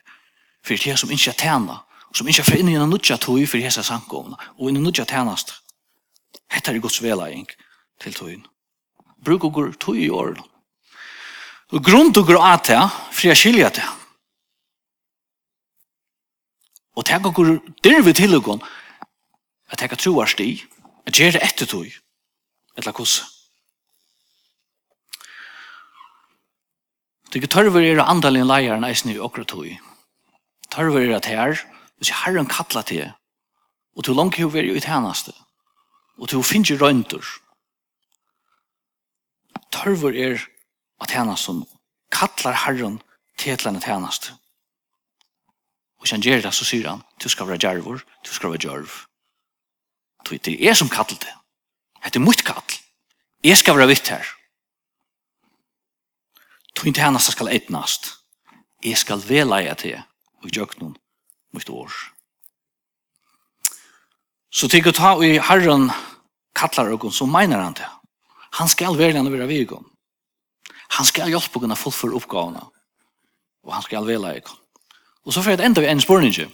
For 0.62 0.77
det 0.77 0.92
er 0.92 1.01
som 1.01 1.11
ikke 1.11 1.33
tjener, 1.33 1.81
og 2.11 2.16
som 2.16 2.29
ikke 2.29 2.44
får 2.44 2.61
inn 2.61 2.68
i 2.68 2.77
en 2.77 2.90
nødja 2.90 3.16
tog 3.16 3.40
for 3.48 3.62
hese 3.62 3.83
sankomna, 3.87 4.37
og 4.59 4.68
inn 4.68 4.81
i 4.81 4.85
nødja 4.85 5.07
tjenest. 5.09 5.55
Det 6.53 6.68
er 6.68 6.81
gods 6.83 7.01
velaing 7.03 7.48
til 8.03 8.14
togene. 8.14 8.44
Bruk 9.24 9.44
og 9.44 9.53
går 9.53 9.72
tog 9.81 9.96
i 9.96 10.11
årene. 10.11 10.44
Og 11.68 11.85
grunn 11.85 12.12
til 12.12 12.24
å 12.24 12.28
grå 12.28 12.42
at 12.48 12.70
det, 12.70 12.81
for 13.12 13.28
jeg 13.28 13.40
skiljer 13.40 13.72
det. 13.76 13.87
Og 16.96 17.04
tenk 17.07 17.28
å 17.28 17.35
gå 17.37 17.44
der 17.85 18.00
vi 18.02 18.14
tilgående, 18.16 18.66
at 19.68 19.83
jeg 19.83 19.92
kan 19.92 20.00
tro 20.00 20.14
er 20.22 20.31
sti, 20.33 20.48
at 21.07 21.18
jeg 21.18 21.35
er 21.35 21.44
etter 21.44 21.68
tog, 21.68 21.92
eller 22.76 22.96
kosse. 22.96 23.26
Det 27.28 27.42
er 27.44 27.50
tørver 27.52 27.85
er 27.85 28.00
andalen 28.00 28.48
leieren 28.48 28.87
eisen 28.88 29.12
i 29.12 29.18
okra 29.20 29.44
tog. 29.44 29.68
Tørver 30.72 31.04
er 31.04 31.18
at 31.18 31.28
her, 31.28 31.61
hvis 32.00 32.09
jeg 32.09 32.16
har 32.22 32.38
en 32.40 32.48
kattla 32.48 32.81
til, 32.88 33.12
og 33.92 34.09
til 34.09 34.16
langt 34.16 34.40
hun 34.40 34.57
er 34.57 34.64
i 34.64 34.81
tjeneste, 34.81 35.35
og 36.16 36.33
til 36.33 36.40
å 36.40 36.46
finne 36.48 36.78
røyntur. 36.81 37.28
Tørver 39.68 40.16
er 40.16 40.48
av 40.98 41.37
som 41.37 41.64
kallar 42.11 42.56
Herren 42.64 43.00
til 43.38 43.52
et 43.52 43.61
eller 43.61 43.74
annet 43.74 43.84
tjeneste. 43.87 44.34
Og 45.98 46.06
hvis 46.06 46.14
han 46.14 46.22
gjør 46.22 46.42
det, 46.42 46.54
så 46.54 46.64
sier 46.64 46.88
han, 46.88 47.02
du 47.22 47.28
skal 47.28 47.48
være 47.48 47.58
djervor, 47.62 48.02
du 48.26 48.30
skal 48.30 48.52
være 48.52 48.62
djerv. 48.62 48.90
Det 50.28 50.52
er 50.52 50.64
jeg 50.68 50.76
som 50.76 50.90
kallar 50.90 51.18
det. 51.18 51.34
Det 52.04 52.16
er 52.16 52.24
mitt 52.24 52.44
kall. 52.44 52.62
Jeg 53.44 53.58
skal 53.58 53.76
være 53.78 53.90
vitt 53.90 54.08
her. 54.11 54.26
Tog 56.74 56.87
ikke 56.87 57.02
henne 57.02 57.20
skal 57.22 57.50
etnast. 57.50 58.12
Jeg 58.84 58.98
skal 58.98 59.22
veleie 59.26 59.74
til 59.74 59.98
og 60.42 60.50
gjøre 60.54 60.78
noen 60.78 60.96
mitt 61.54 61.70
år. 61.70 61.90
Så 64.50 64.68
til 64.70 64.87
å 64.87 64.94
ta 64.94 65.16
i 65.22 65.38
Herren 65.42 65.90
kallar 66.54 66.92
og 66.94 67.11
så 67.14 67.26
mener 67.26 67.62
han 67.62 67.74
det. 67.78 67.88
Han 68.58 68.70
skal 68.70 68.98
være 68.98 69.18
henne 69.18 69.32
være 69.32 69.50
vigon. 69.50 69.87
Han 70.96 71.07
skal 71.07 71.31
hjelpe 71.33 71.61
å 71.61 71.77
fullføre 71.77 72.16
oppgavene. 72.16 72.64
Og 73.66 73.74
han 73.74 73.85
skal 73.85 74.07
vela 74.09 74.33
ikke. 74.38 74.55
Og 75.27 75.35
så 75.35 75.42
får 75.42 75.57
jeg 75.57 75.66
enda 75.66 75.85
en 75.85 76.01
spørning. 76.01 76.53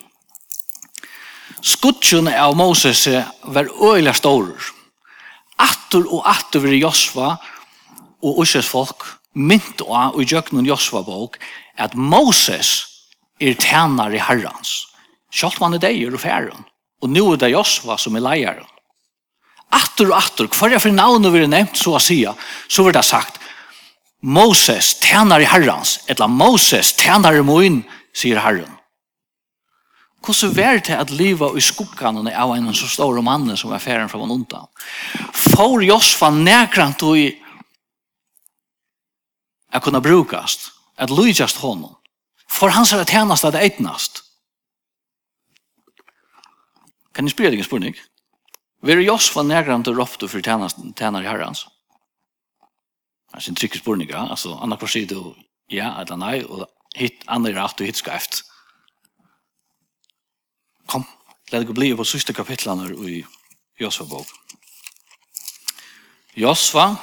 Skutsjene 1.64 2.34
av 2.40 2.56
Moses 2.58 3.06
var 3.54 3.70
øyelig 3.70 4.16
store. 4.18 4.56
Atter 5.62 6.08
og 6.10 6.24
atter 6.26 6.64
vil 6.64 6.80
Josva 6.80 7.36
og 8.24 8.40
Øsses 8.42 8.66
folk 8.66 9.06
mynt 9.34 9.82
av 9.86 10.18
i 10.18 10.26
gjøknen 10.26 10.66
Josva 10.66 11.04
bok 11.06 11.38
at 11.78 11.94
Moses 11.94 12.74
er 13.40 13.54
i 13.54 14.18
herrans. 14.18 14.86
Sjalt 15.30 15.60
man 15.60 15.74
er 15.74 15.82
deier 15.82 16.14
og 16.14 16.22
færen. 16.22 16.64
Og 17.02 17.10
nå 17.10 17.24
er 17.32 17.42
det 17.42 17.52
Josva 17.52 17.98
som 17.98 18.16
er 18.16 18.24
leieren. 18.24 18.66
Atter 19.74 20.10
og 20.10 20.18
atter, 20.18 20.46
hver 20.46 20.70
jeg 20.70 20.82
for 20.82 20.94
navnet 20.94 21.32
vil 21.34 21.48
nevnt, 21.50 21.76
så 21.76 21.96
å 21.96 22.02
si, 22.02 22.20
så 22.68 22.84
vil 22.86 22.94
det 22.94 23.02
sagt, 23.04 23.40
Moses 24.24 24.94
tjener 25.04 25.42
i 25.44 25.48
herrens, 25.48 25.98
eller 26.08 26.30
Moses 26.32 26.94
tjener 26.96 27.36
i 27.36 27.44
moin, 27.44 27.82
sier 28.16 28.40
herren. 28.40 28.70
Hvordan 30.24 30.54
var 30.56 30.80
det 30.80 30.96
at 30.96 31.10
livet 31.12 31.58
i 31.58 31.60
skuggene 31.60 32.32
av 32.32 32.54
en 32.54 32.70
så 32.72 32.88
stor 32.88 33.20
mann 33.20 33.50
som 33.56 33.74
var 33.74 33.82
ferden 33.84 34.08
fra 34.08 34.24
undan? 34.24 34.70
Får 35.36 35.84
Josfa 35.84 36.30
nekrant 36.32 37.04
og 37.04 37.18
i 37.20 37.26
at 39.74 39.82
kunne 39.82 40.00
brukast, 40.00 40.70
at 40.96 41.10
lydjast 41.10 41.58
honom. 41.60 41.96
For 42.48 42.70
han 42.70 42.86
ser 42.86 43.02
at 43.02 43.10
tjenast 43.10 43.44
at 43.44 43.58
eitnast. 43.58 44.22
Kan 47.12 47.26
ni 47.26 47.32
spyrja 47.34 47.50
deg 47.50 47.60
en 47.60 47.68
spurning? 47.68 47.96
Vil 48.86 49.04
Josfa 49.04 49.42
nekrant 49.42 49.90
og 49.90 49.98
ropte 49.98 50.30
for 50.30 50.40
tjener 50.40 51.20
i 51.20 51.28
herrens? 51.28 51.66
alltså 53.34 53.50
en 53.50 53.78
spurning, 53.78 54.10
ja. 54.10 54.28
Altså, 54.30 54.58
andra 54.62 54.76
kvar 54.78 54.88
sier 54.88 55.06
du 55.06 55.34
ja 55.70 56.00
eller 56.00 56.44
og 56.48 56.68
hitt 56.94 57.22
hit 57.22 57.46
er 57.46 57.54
rätt 57.54 57.80
og 57.80 57.86
hit 57.86 57.96
skreft. 57.96 58.42
kom 60.86 61.04
let 61.52 61.66
det 61.66 61.74
bli 61.74 61.94
på 61.96 62.04
sista 62.04 62.32
kapitlene 62.32 62.92
i 63.08 63.24
Josva 63.80 64.06
bok 64.06 64.26
Josva 66.36 66.96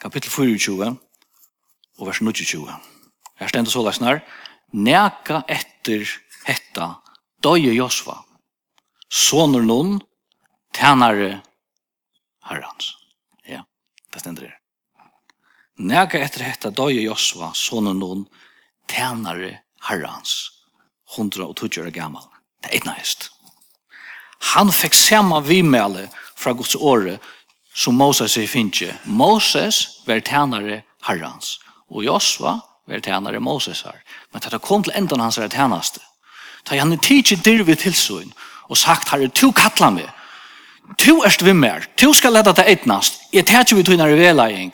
kapittel 0.00 0.30
24 0.30 0.96
og 1.98 2.06
vers 2.06 2.18
22. 2.18 2.68
her 3.40 3.48
stender 3.48 3.70
så 3.70 3.82
lesnar 3.82 4.20
Neka 4.72 5.42
etter 5.48 6.04
hetta 6.46 7.02
døye 7.42 7.72
Josva 7.74 8.22
sonur 9.12 9.62
noen, 9.62 10.00
tænare 10.72 11.42
herrans. 12.48 13.01
Det 14.12 14.20
stender 14.20 14.42
her. 14.42 14.58
Nega 15.78 16.20
etter 16.20 16.44
hetta 16.44 16.70
døye 16.70 17.02
Josua, 17.02 17.52
sonen 17.56 17.98
noen, 17.98 18.26
tænare 18.88 19.58
herrans, 19.88 20.34
hundra 21.16 21.48
og 21.48 21.56
tutsjøre 21.56 21.90
gammal. 21.90 22.26
Det 22.62 22.70
er 22.70 22.76
etna 22.76 22.96
hest. 22.98 23.30
Han 24.52 24.72
fikk 24.72 24.94
samme 24.94 25.38
vimele 25.46 26.08
fra 26.36 26.52
Guds 26.52 26.74
åre 26.74 27.18
som 27.74 27.94
Moses 27.94 28.36
i 28.36 28.46
finnje. 28.46 28.98
Moses 29.04 30.02
var 30.06 30.20
tænare 30.20 30.82
herrans, 31.06 31.58
og 31.90 32.04
Josua 32.04 32.58
var 32.86 33.00
tænare 33.00 33.40
Moses 33.40 33.82
her. 33.82 33.98
Men 34.32 34.42
det 34.42 34.62
kom 34.62 34.84
til 34.84 34.92
endan 34.96 35.20
hans 35.20 35.38
er 35.38 35.48
tænaste. 35.48 36.00
Da 36.70 36.78
han 36.78 36.92
er 36.92 36.96
tidsi 36.96 37.34
dirvi 37.34 37.74
tilsyn 37.74 38.30
og 38.68 38.76
sagt, 38.76 39.10
herre, 39.10 39.28
tu 39.28 39.50
kattla 39.52 39.90
meg, 39.90 40.08
Tu 40.98 41.22
erst 41.24 41.44
vimmer, 41.44 41.84
tu 41.96 42.12
skal 42.12 42.32
leta 42.32 42.52
det 42.52 42.66
etnast, 42.70 43.20
jeg 43.32 43.46
tætju 43.46 43.76
vi 43.76 43.82
tunar 43.82 44.08
i 44.08 44.18
velaing. 44.18 44.72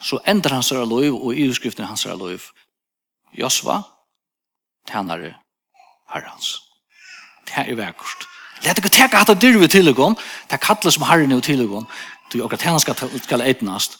Så 0.00 0.18
endar 0.28 0.54
hans 0.54 0.72
er 0.72 0.84
loiv, 0.84 1.16
og 1.16 1.34
i 1.34 1.48
utskriften 1.48 1.84
hans 1.84 2.06
er 2.06 2.16
loiv. 2.16 2.40
Josva, 3.38 3.82
tænare 4.88 5.34
herrans. 6.12 6.60
Det 7.46 7.52
er 7.56 7.74
vekkert. 7.74 8.26
Let 8.64 8.78
ikke 8.78 8.92
teka 8.92 9.22
hatt 9.22 9.32
av 9.32 9.38
dyrve 9.40 9.68
tillegån, 9.72 10.16
det 10.48 10.58
er 10.58 10.60
kallet 10.60 10.92
som 10.92 11.06
herren 11.08 11.32
er 11.32 11.40
tillegån, 11.40 11.86
du 12.32 12.42
akkurat 12.44 12.60
tænan 12.60 12.80
skal, 12.80 13.20
skal 13.22 13.44
etnast, 13.48 13.96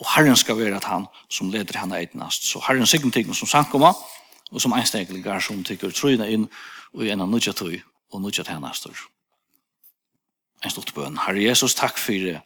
og 0.00 0.06
herren 0.14 0.36
skal 0.36 0.56
være 0.58 0.76
at 0.76 0.84
han 0.84 1.06
som 1.30 1.50
leder 1.50 1.78
henne 1.78 2.00
etnast. 2.02 2.44
Så 2.48 2.62
herren 2.66 2.86
sikker 2.86 3.10
ting 3.10 3.34
som 3.36 3.48
sankoma, 3.48 3.92
og 4.52 4.60
som 4.60 4.72
einsteglingar 4.72 5.40
som 5.44 5.64
tykker 5.64 5.92
trøyna 5.92 6.26
inn, 6.26 6.48
og 6.94 7.04
gjennom 7.04 7.28
nudja 7.28 7.52
tøy, 7.52 7.80
og 8.12 8.22
nudja 8.22 8.44
tænastur 8.44 8.96
en 10.64 10.70
stort 10.70 10.94
bøn. 10.94 11.18
Herre 11.26 11.42
Jesus, 11.42 11.74
takk 11.74 11.98
for 11.98 12.42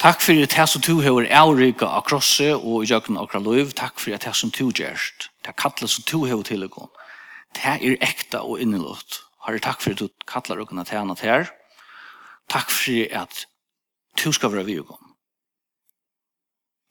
Takk 0.00 0.22
for 0.24 0.32
det 0.32 0.68
som 0.68 0.80
du 0.80 1.02
har 1.04 1.26
avrika 1.42 1.84
av 1.84 2.06
krosset 2.08 2.56
og 2.56 2.84
i 2.84 2.88
jøkken 2.88 3.18
av 3.20 3.26
kraløyv. 3.28 3.74
Takk 3.76 4.00
for 4.00 4.16
det 4.16 4.32
som 4.34 4.50
du 4.50 4.70
gjerst. 4.72 5.28
Det 5.44 5.52
kallet 5.56 5.90
som 5.90 6.04
du 6.08 6.24
har 6.24 6.42
tilgått. 6.42 6.96
Det 7.52 7.64
er 7.64 7.98
ekta 8.00 8.40
og 8.40 8.62
innelått. 8.64 9.20
Herre, 9.44 9.60
takk 9.60 9.82
for 9.82 9.92
at 9.92 10.00
du 10.00 10.08
kallar 10.24 10.62
og 10.62 10.70
kunne 10.70 10.86
tjene 10.88 11.16
til 11.16 11.28
her. 11.28 11.52
Takk 12.48 12.72
for 12.72 13.12
at 13.12 13.44
du 14.24 14.32
skal 14.32 14.52
være 14.52 14.64
vidgående. 14.64 15.12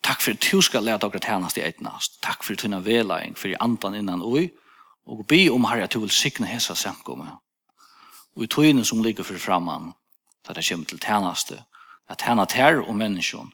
Takk 0.06 0.22
for 0.22 0.38
at 0.38 0.46
du 0.52 0.62
skal 0.62 0.86
lete 0.86 1.10
dere 1.10 1.26
tjenest 1.26 1.58
i 1.58 1.66
etnast. 1.66 2.22
Takk 2.22 2.46
for 2.46 2.54
at 2.54 2.62
du 2.62 2.74
har 2.74 2.86
vedlegg 2.86 3.38
for 3.38 3.58
andan 3.60 3.98
innan 3.98 4.22
ui. 4.22 4.52
Og 5.10 5.26
be 5.26 5.48
om 5.50 5.66
herre 5.66 5.90
at 5.90 5.94
du 5.94 6.04
vil 6.04 6.14
sikne 6.14 6.46
hessa 6.46 6.78
samkommet 6.78 7.34
og 8.40 8.46
i 8.46 8.48
tøyene 8.48 8.86
som 8.88 9.02
ligger 9.04 9.28
for 9.28 9.36
framman, 9.36 9.92
da 10.48 10.54
det 10.56 10.64
kommer 10.64 10.88
til 10.88 11.02
tjeneste, 11.04 11.58
at 12.08 12.24
tjena 12.24 12.46
tær 12.48 12.80
og 12.86 12.96
menneskjon, 12.96 13.52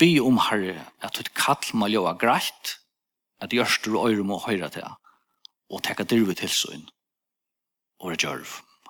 be 0.00 0.14
om 0.24 0.40
herre 0.40 0.86
at 1.04 1.20
du 1.20 1.28
kall 1.36 1.60
må 1.76 1.90
ljøa 1.92 2.16
greit, 2.16 2.78
at 3.44 3.52
gjørst 3.52 3.90
og 3.92 4.08
øyre 4.08 4.24
må 4.24 4.40
høyre 4.40 4.72
til, 4.72 4.88
og 5.68 5.84
teka 5.84 6.08
dyrve 6.08 6.32
til 6.34 6.48
søgn, 6.48 6.88
og 8.00 8.16
det 8.16 8.24
gjør. 8.24 8.40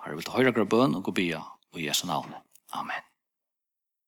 Herre 0.05 0.15
vil 0.15 0.25
ta 0.25 0.39
høyre 0.39 0.55
grabøn 0.55 0.95
og 0.95 1.09
gå 1.09 1.19
bia, 1.19 1.43
og 1.75 1.83
Jesu 1.83 2.07
navn. 2.07 2.31
Amen. 2.71 3.10